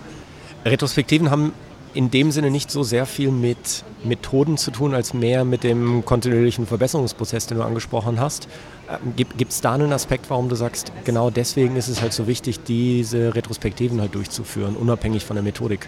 Retrospektiven 0.66 1.32
haben 1.32 1.54
in 1.94 2.12
dem 2.12 2.32
Sinne 2.32 2.52
nicht 2.52 2.70
so 2.70 2.84
sehr 2.84 3.06
viel 3.06 3.32
mit 3.32 3.84
Methoden 4.04 4.58
zu 4.58 4.72
tun, 4.72 4.94
als 4.94 5.14
mehr 5.14 5.44
mit 5.46 5.64
dem 5.64 6.06
kontinuierlichen 6.06 6.68
Verbesserungsprozess, 6.68 7.48
den 7.48 7.58
du 7.58 7.64
angesprochen 7.64 8.20
hast. 8.20 8.48
Ähm, 8.90 9.16
Gibt 9.16 9.52
es 9.52 9.62
da 9.62 9.74
einen 9.74 9.92
Aspekt, 9.92 10.30
warum 10.30 10.50
du 10.50 10.56
sagst, 10.56 10.92
genau 11.06 11.30
deswegen 11.30 11.76
ist 11.76 11.88
es 11.88 12.02
halt 12.02 12.14
so 12.14 12.28
wichtig, 12.28 12.60
diese 12.64 13.34
Retrospektiven 13.34 14.00
halt 14.00 14.14
durchzuführen, 14.14 14.76
unabhängig 14.76 15.26
von 15.26 15.36
der 15.36 15.44
Methodik? 15.44 15.88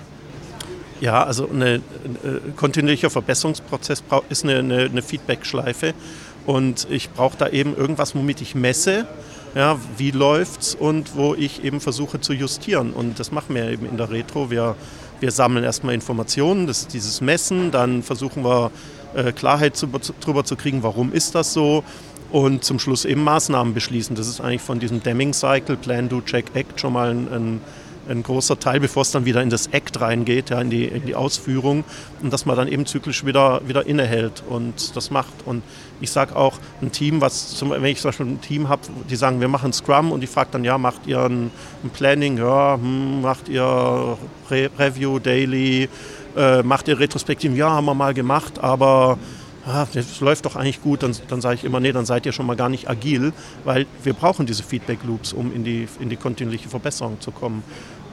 Ja, 0.99 1.23
also 1.23 1.47
ein 1.47 1.61
äh, 1.61 1.79
kontinuierlicher 2.55 3.09
Verbesserungsprozess 3.09 4.03
ist 4.29 4.43
eine, 4.43 4.59
eine, 4.59 4.79
eine 4.85 5.01
Feedback-Schleife 5.01 5.93
und 6.45 6.87
ich 6.89 7.11
brauche 7.11 7.37
da 7.37 7.49
eben 7.49 7.75
irgendwas, 7.75 8.15
womit 8.15 8.41
ich 8.41 8.55
messe, 8.55 9.07
ja, 9.55 9.77
wie 9.97 10.11
läuft's 10.11 10.75
und 10.75 11.15
wo 11.15 11.35
ich 11.35 11.63
eben 11.63 11.81
versuche 11.81 12.21
zu 12.21 12.33
justieren. 12.33 12.93
Und 12.93 13.19
das 13.19 13.31
machen 13.31 13.55
wir 13.55 13.69
eben 13.69 13.85
in 13.85 13.97
der 13.97 14.09
Retro. 14.09 14.49
Wir, 14.49 14.75
wir 15.19 15.31
sammeln 15.31 15.63
erstmal 15.63 15.93
Informationen, 15.93 16.67
das 16.67 16.81
ist 16.81 16.93
dieses 16.93 17.21
Messen, 17.21 17.71
dann 17.71 18.03
versuchen 18.03 18.43
wir 18.43 18.71
äh, 19.15 19.31
Klarheit 19.31 19.75
zu, 19.75 19.87
darüber 20.21 20.43
zu 20.43 20.55
kriegen, 20.55 20.83
warum 20.83 21.11
ist 21.11 21.35
das 21.35 21.53
so 21.53 21.83
und 22.31 22.63
zum 22.63 22.79
Schluss 22.79 23.05
eben 23.05 23.23
Maßnahmen 23.23 23.73
beschließen. 23.73 24.15
Das 24.15 24.27
ist 24.27 24.39
eigentlich 24.39 24.61
von 24.61 24.79
diesem 24.79 25.01
Deming-Cycle, 25.01 25.77
Plan, 25.77 26.09
Do, 26.09 26.21
Check, 26.21 26.45
Act 26.53 26.79
schon 26.79 26.93
mal 26.93 27.09
ein, 27.09 27.27
ein 27.33 27.61
ein 28.09 28.23
großer 28.23 28.59
Teil, 28.59 28.79
bevor 28.79 29.03
es 29.03 29.11
dann 29.11 29.25
wieder 29.25 29.41
in 29.41 29.49
das 29.49 29.67
Act 29.67 30.01
reingeht, 30.01 30.49
ja, 30.49 30.59
in, 30.59 30.69
die, 30.69 30.85
in 30.85 31.05
die 31.05 31.15
Ausführung 31.15 31.83
und 32.21 32.33
dass 32.33 32.45
man 32.45 32.57
dann 32.57 32.67
eben 32.67 32.85
zyklisch 32.85 33.25
wieder, 33.25 33.61
wieder 33.67 33.85
innehält 33.85 34.43
und 34.49 34.95
das 34.95 35.11
macht. 35.11 35.33
Und 35.45 35.63
ich 36.01 36.11
sage 36.11 36.35
auch, 36.35 36.57
ein 36.81 36.91
Team, 36.91 37.21
was 37.21 37.55
zum, 37.55 37.71
wenn 37.71 37.85
ich 37.85 37.99
zum 37.99 38.09
Beispiel 38.09 38.25
ein 38.25 38.41
Team 38.41 38.69
habe, 38.69 38.81
die 39.09 39.15
sagen, 39.15 39.41
wir 39.41 39.47
machen 39.47 39.73
Scrum 39.73 40.11
und 40.11 40.23
ich 40.23 40.29
frage 40.29 40.49
dann, 40.51 40.63
ja, 40.63 40.77
macht 40.77 41.07
ihr 41.07 41.21
ein, 41.21 41.51
ein 41.83 41.89
Planning, 41.91 42.37
ja, 42.37 42.75
hm, 42.75 43.21
macht 43.21 43.49
ihr 43.49 44.17
Re 44.49 44.69
Review, 44.77 45.19
Daily, 45.19 45.89
äh, 46.35 46.63
macht 46.63 46.87
ihr 46.87 46.99
Retrospektiven, 46.99 47.55
ja, 47.55 47.69
haben 47.69 47.85
wir 47.85 47.93
mal 47.93 48.13
gemacht, 48.13 48.59
aber 48.59 49.17
ah, 49.65 49.87
das 49.93 50.19
läuft 50.19 50.45
doch 50.45 50.55
eigentlich 50.55 50.81
gut, 50.81 51.03
dann, 51.03 51.15
dann 51.27 51.41
sage 51.41 51.55
ich 51.55 51.63
immer, 51.63 51.79
nee, 51.79 51.91
dann 51.91 52.05
seid 52.05 52.25
ihr 52.25 52.31
schon 52.31 52.45
mal 52.45 52.55
gar 52.55 52.69
nicht 52.69 52.89
agil, 52.89 53.33
weil 53.63 53.85
wir 54.03 54.13
brauchen 54.13 54.45
diese 54.45 54.63
Feedback-Loops, 54.63 55.33
um 55.33 55.53
in 55.53 55.63
die, 55.63 55.87
in 55.99 56.09
die 56.09 56.15
kontinuierliche 56.15 56.69
Verbesserung 56.69 57.19
zu 57.19 57.31
kommen. 57.31 57.63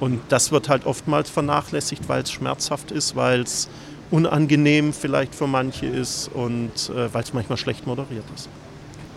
Und 0.00 0.20
das 0.28 0.52
wird 0.52 0.68
halt 0.68 0.87
oftmals 0.87 1.30
vernachlässigt, 1.30 2.09
weil 2.09 2.22
es 2.22 2.30
schmerzhaft 2.30 2.90
ist, 2.90 3.16
weil 3.16 3.40
es 3.40 3.68
unangenehm 4.11 4.92
vielleicht 4.92 5.35
für 5.35 5.46
manche 5.46 5.87
ist 5.87 6.28
und 6.32 6.90
äh, 6.90 7.12
weil 7.12 7.22
es 7.22 7.32
manchmal 7.32 7.59
schlecht 7.59 7.87
moderiert 7.87 8.24
ist. 8.35 8.48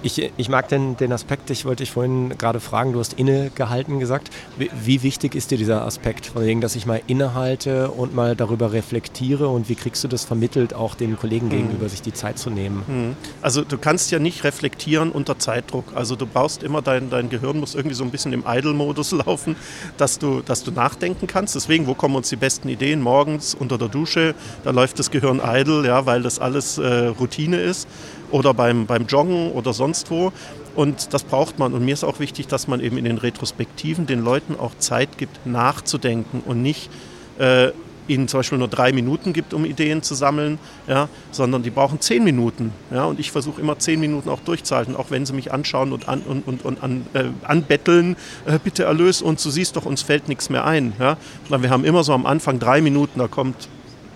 Ich, 0.01 0.31
ich 0.37 0.47
mag 0.47 0.69
den, 0.69 0.95
den 0.95 1.11
Aspekt, 1.11 1.49
ich 1.49 1.65
wollte 1.65 1.83
dich 1.83 1.91
vorhin 1.91 2.37
gerade 2.37 2.61
fragen, 2.61 2.93
du 2.93 2.99
hast 2.99 3.13
innegehalten 3.13 3.99
gesagt. 3.99 4.29
Wie, 4.57 4.69
wie, 4.81 5.03
wichtig 5.03 5.35
ist 5.35 5.51
dir 5.51 5.57
dieser 5.57 5.85
Aspekt, 5.85 6.27
von 6.27 6.45
wegen, 6.45 6.61
dass 6.61 6.77
ich 6.77 6.85
mal 6.85 7.01
innehalte 7.07 7.91
und 7.91 8.15
mal 8.15 8.35
darüber 8.35 8.71
reflektiere 8.71 9.49
und 9.49 9.67
wie 9.67 9.75
kriegst 9.75 10.01
du 10.05 10.07
das 10.07 10.23
vermittelt, 10.23 10.73
auch 10.73 10.95
den 10.95 11.17
Kollegen 11.17 11.47
mhm. 11.47 11.51
gegenüber, 11.51 11.89
sich 11.89 12.01
die 12.01 12.13
Zeit 12.13 12.37
zu 12.37 12.49
nehmen? 12.49 12.83
Mhm. 12.87 13.15
Also 13.41 13.63
du 13.63 13.77
kannst 13.77 14.09
ja 14.11 14.19
nicht 14.19 14.45
reflektieren 14.45 15.11
unter 15.11 15.37
Zeitdruck. 15.37 15.85
Also 15.95 16.15
du 16.15 16.25
brauchst 16.25 16.63
immer, 16.63 16.81
dein, 16.81 17.09
dein 17.09 17.29
Gehirn 17.29 17.59
muss 17.59 17.75
irgendwie 17.75 17.95
so 17.95 18.05
ein 18.05 18.11
bisschen 18.11 18.31
im 18.31 18.45
Idle-Modus 18.47 19.11
laufen, 19.25 19.57
dass 19.97 20.17
du, 20.17 20.41
dass 20.41 20.63
du 20.63 20.71
nachdenken 20.71 21.27
kannst. 21.27 21.55
Deswegen, 21.55 21.87
wo 21.87 21.93
kommen 21.93 22.15
uns 22.15 22.29
die 22.29 22.37
besten 22.37 22.69
Ideen? 22.69 23.01
Morgens 23.01 23.53
unter 23.53 23.77
der 23.77 23.89
Dusche, 23.89 24.33
da 24.63 24.71
läuft 24.71 24.97
das 24.97 25.11
Gehirn 25.11 25.41
idle, 25.43 25.85
ja, 25.85 26.05
weil 26.05 26.21
das 26.21 26.39
alles 26.39 26.77
äh, 26.77 27.07
Routine 27.07 27.57
ist 27.57 27.87
oder 28.31 28.53
beim, 28.53 28.85
beim 28.85 29.05
Joggen 29.05 29.51
oder 29.51 29.73
sonst 29.73 30.11
wo. 30.11 30.31
Und 30.75 31.13
das 31.13 31.23
braucht 31.23 31.59
man. 31.59 31.73
Und 31.73 31.83
mir 31.83 31.93
ist 31.93 32.03
auch 32.03 32.19
wichtig, 32.19 32.47
dass 32.47 32.67
man 32.67 32.79
eben 32.79 32.97
in 32.97 33.05
den 33.05 33.17
Retrospektiven 33.17 34.05
den 34.05 34.23
Leuten 34.23 34.55
auch 34.57 34.71
Zeit 34.77 35.17
gibt, 35.17 35.45
nachzudenken 35.45 36.41
und 36.45 36.61
nicht 36.61 36.89
äh, 37.37 37.71
ihnen 38.09 38.27
zum 38.27 38.39
Beispiel 38.39 38.57
nur 38.57 38.67
drei 38.67 38.91
Minuten 38.91 39.33
gibt, 39.33 39.53
um 39.53 39.65
Ideen 39.65 40.01
zu 40.01 40.15
sammeln, 40.15 40.57
ja, 40.87 41.07
sondern 41.31 41.63
die 41.63 41.69
brauchen 41.69 42.01
zehn 42.01 42.23
Minuten. 42.23 42.73
Ja, 42.91 43.05
und 43.05 43.19
ich 43.19 43.31
versuche 43.31 43.61
immer 43.61 43.77
zehn 43.77 43.99
Minuten 43.99 44.29
auch 44.29 44.39
durchzuhalten, 44.41 44.95
auch 44.95 45.11
wenn 45.11 45.25
sie 45.25 45.33
mich 45.33 45.53
anschauen 45.53 45.93
und, 45.93 46.09
an, 46.09 46.21
und, 46.21 46.47
und, 46.47 46.65
und 46.65 46.83
an, 46.83 47.05
äh, 47.13 47.25
anbetteln, 47.43 48.15
äh, 48.45 48.59
bitte 48.61 48.83
erlöse 48.83 49.23
uns, 49.23 49.43
du 49.43 49.49
siehst 49.49 49.75
doch, 49.75 49.85
uns 49.85 50.01
fällt 50.01 50.27
nichts 50.27 50.49
mehr 50.49 50.65
ein. 50.65 50.93
Ja. 50.99 51.17
Wir 51.49 51.69
haben 51.69 51.85
immer 51.85 52.03
so 52.03 52.13
am 52.13 52.25
Anfang 52.25 52.59
drei 52.59 52.81
Minuten, 52.81 53.19
da 53.19 53.27
kommt 53.27 53.69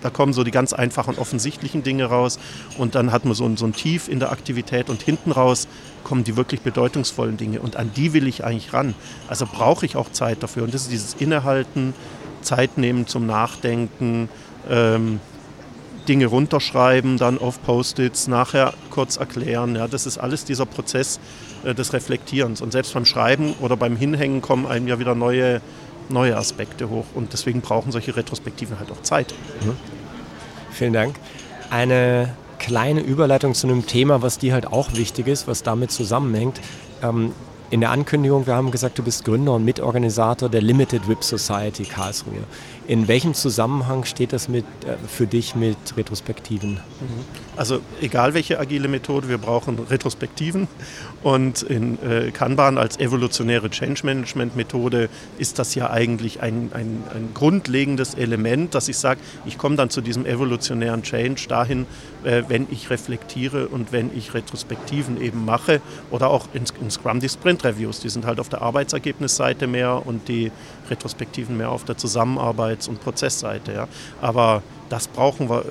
da 0.04 0.10
kommen 0.10 0.34
so 0.34 0.44
die 0.44 0.50
ganz 0.50 0.74
einfachen, 0.74 1.16
offensichtlichen 1.16 1.82
Dinge 1.82 2.04
raus 2.04 2.38
und 2.76 2.94
dann 2.94 3.10
hat 3.10 3.24
man 3.24 3.34
so 3.34 3.46
ein, 3.46 3.56
so 3.56 3.64
ein 3.64 3.72
Tief 3.72 4.08
in 4.08 4.20
der 4.20 4.30
Aktivität 4.30 4.90
und 4.90 5.02
hinten 5.02 5.32
raus 5.32 5.66
kommen 6.04 6.24
die 6.24 6.36
wirklich 6.36 6.60
bedeutungsvollen 6.60 7.38
Dinge 7.38 7.60
und 7.60 7.76
an 7.76 7.90
die 7.96 8.12
will 8.12 8.28
ich 8.28 8.44
eigentlich 8.44 8.74
ran. 8.74 8.94
Also 9.28 9.46
brauche 9.50 9.86
ich 9.86 9.96
auch 9.96 10.12
Zeit 10.12 10.42
dafür 10.42 10.64
und 10.64 10.74
das 10.74 10.82
ist 10.82 10.92
dieses 10.92 11.14
Innehalten, 11.14 11.94
Zeit 12.42 12.76
nehmen 12.76 13.06
zum 13.06 13.26
Nachdenken, 13.26 14.28
ähm, 14.70 15.20
Dinge 16.06 16.26
runterschreiben, 16.26 17.16
dann 17.16 17.38
auf 17.38 17.62
Post-its, 17.62 18.28
nachher 18.28 18.74
kurz 18.90 19.16
erklären. 19.16 19.74
Ja, 19.74 19.88
das 19.88 20.04
ist 20.04 20.18
alles 20.18 20.44
dieser 20.44 20.66
Prozess 20.66 21.18
äh, 21.64 21.74
des 21.74 21.94
Reflektierens. 21.94 22.60
Und 22.60 22.72
selbst 22.72 22.92
beim 22.92 23.06
Schreiben 23.06 23.54
oder 23.60 23.76
beim 23.76 23.96
Hinhängen 23.96 24.42
kommen 24.42 24.66
einem 24.66 24.86
ja 24.86 24.98
wieder 24.98 25.14
neue, 25.14 25.62
neue 26.10 26.36
Aspekte 26.36 26.90
hoch. 26.90 27.06
Und 27.14 27.32
deswegen 27.32 27.62
brauchen 27.62 27.90
solche 27.90 28.14
Retrospektiven 28.14 28.78
halt 28.78 28.90
auch 28.92 29.02
Zeit. 29.02 29.34
Mhm. 29.62 29.93
Vielen 30.74 30.92
Dank. 30.92 31.14
Eine 31.70 32.34
kleine 32.58 33.00
Überleitung 33.00 33.54
zu 33.54 33.68
einem 33.68 33.86
Thema, 33.86 34.22
was 34.22 34.38
dir 34.38 34.52
halt 34.52 34.66
auch 34.66 34.94
wichtig 34.94 35.28
ist, 35.28 35.46
was 35.46 35.62
damit 35.62 35.92
zusammenhängt. 35.92 36.60
Ähm, 37.00 37.32
in 37.70 37.80
der 37.80 37.90
Ankündigung, 37.90 38.46
wir 38.46 38.54
haben 38.54 38.70
gesagt, 38.70 38.98
du 38.98 39.02
bist 39.02 39.24
Gründer 39.24 39.54
und 39.54 39.64
Mitorganisator 39.64 40.48
der 40.48 40.62
Limited 40.62 41.08
Whip 41.08 41.24
Society 41.24 41.84
Karlsruhe. 41.84 42.44
In 42.86 43.08
welchem 43.08 43.32
Zusammenhang 43.32 44.04
steht 44.04 44.34
das 44.34 44.48
mit, 44.48 44.66
äh, 44.84 44.96
für 45.08 45.26
dich 45.26 45.54
mit 45.54 45.76
Retrospektiven? 45.96 46.74
Mhm. 46.74 46.80
Also 47.56 47.80
egal 48.02 48.34
welche 48.34 48.60
agile 48.60 48.88
Methode, 48.88 49.28
wir 49.28 49.38
brauchen 49.38 49.78
Retrospektiven. 49.78 50.68
Und 51.22 51.62
in 51.62 51.98
äh, 52.02 52.30
Kanban 52.30 52.76
als 52.76 52.98
evolutionäre 52.98 53.70
Change 53.70 54.04
Management 54.04 54.54
Methode 54.56 55.08
ist 55.38 55.58
das 55.58 55.74
ja 55.74 55.90
eigentlich 55.90 56.42
ein, 56.42 56.70
ein, 56.74 57.04
ein 57.14 57.30
grundlegendes 57.32 58.14
Element, 58.14 58.74
dass 58.74 58.88
ich 58.88 58.98
sage, 58.98 59.20
ich 59.46 59.56
komme 59.56 59.76
dann 59.76 59.88
zu 59.88 60.02
diesem 60.02 60.26
evolutionären 60.26 61.02
Change 61.02 61.46
dahin, 61.48 61.86
äh, 62.24 62.42
wenn 62.48 62.66
ich 62.70 62.90
reflektiere 62.90 63.68
und 63.68 63.92
wenn 63.92 64.10
ich 64.14 64.34
Retrospektiven 64.34 65.20
eben 65.20 65.46
mache 65.46 65.80
oder 66.10 66.28
auch 66.28 66.48
in, 66.52 66.64
in 66.82 66.90
Scrum 66.90 67.20
die 67.20 67.28
Sprint 67.28 67.63
Reviews, 67.64 68.00
die 68.00 68.08
sind 68.08 68.26
halt 68.26 68.40
auf 68.40 68.48
der 68.48 68.62
Arbeitsergebnisseite 68.62 69.66
mehr 69.66 70.06
und 70.06 70.28
die 70.28 70.52
Retrospektiven 70.90 71.56
mehr 71.56 71.70
auf 71.70 71.84
der 71.84 71.96
Zusammenarbeits- 71.96 72.88
und 72.88 73.00
Prozessseite. 73.02 73.72
Ja. 73.72 73.88
Aber 74.20 74.62
das 74.88 75.08
brauchen 75.08 75.48
wir 75.48 75.64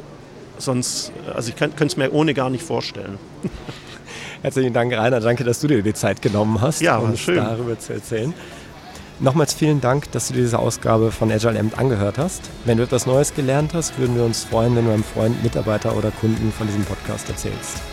sonst, 0.57 1.11
also 1.33 1.49
ich 1.49 1.55
könnte 1.55 1.85
es 1.85 1.97
mir 1.97 2.11
ohne 2.11 2.33
gar 2.33 2.49
nicht 2.49 2.63
vorstellen. 2.63 3.17
Herzlichen 4.41 4.73
Dank, 4.73 4.93
Rainer. 4.93 5.19
Danke, 5.19 5.43
dass 5.43 5.59
du 5.61 5.67
dir 5.67 5.81
die 5.81 5.93
Zeit 5.93 6.21
genommen 6.21 6.59
hast, 6.59 6.81
ja, 6.81 6.97
um 6.97 7.15
schön. 7.15 7.35
darüber 7.35 7.79
zu 7.79 7.93
erzählen. 7.93 8.33
Nochmals 9.19 9.53
vielen 9.53 9.79
Dank, 9.79 10.11
dass 10.11 10.27
du 10.27 10.33
dir 10.33 10.41
diese 10.41 10.59
Ausgabe 10.59 11.11
von 11.11 11.31
Agile 11.31 11.59
Amt 11.59 11.77
angehört 11.77 12.17
hast. 12.17 12.41
Wenn 12.65 12.77
du 12.77 12.83
etwas 12.83 13.05
Neues 13.05 13.33
gelernt 13.33 13.73
hast, 13.73 13.97
würden 13.97 14.15
wir 14.15 14.23
uns 14.23 14.43
freuen, 14.43 14.75
wenn 14.75 14.85
du 14.85 14.91
einem 14.91 15.03
Freund, 15.03 15.41
Mitarbeiter 15.43 15.95
oder 15.95 16.11
Kunden 16.11 16.51
von 16.51 16.67
diesem 16.67 16.83
Podcast 16.83 17.29
erzählst. 17.29 17.92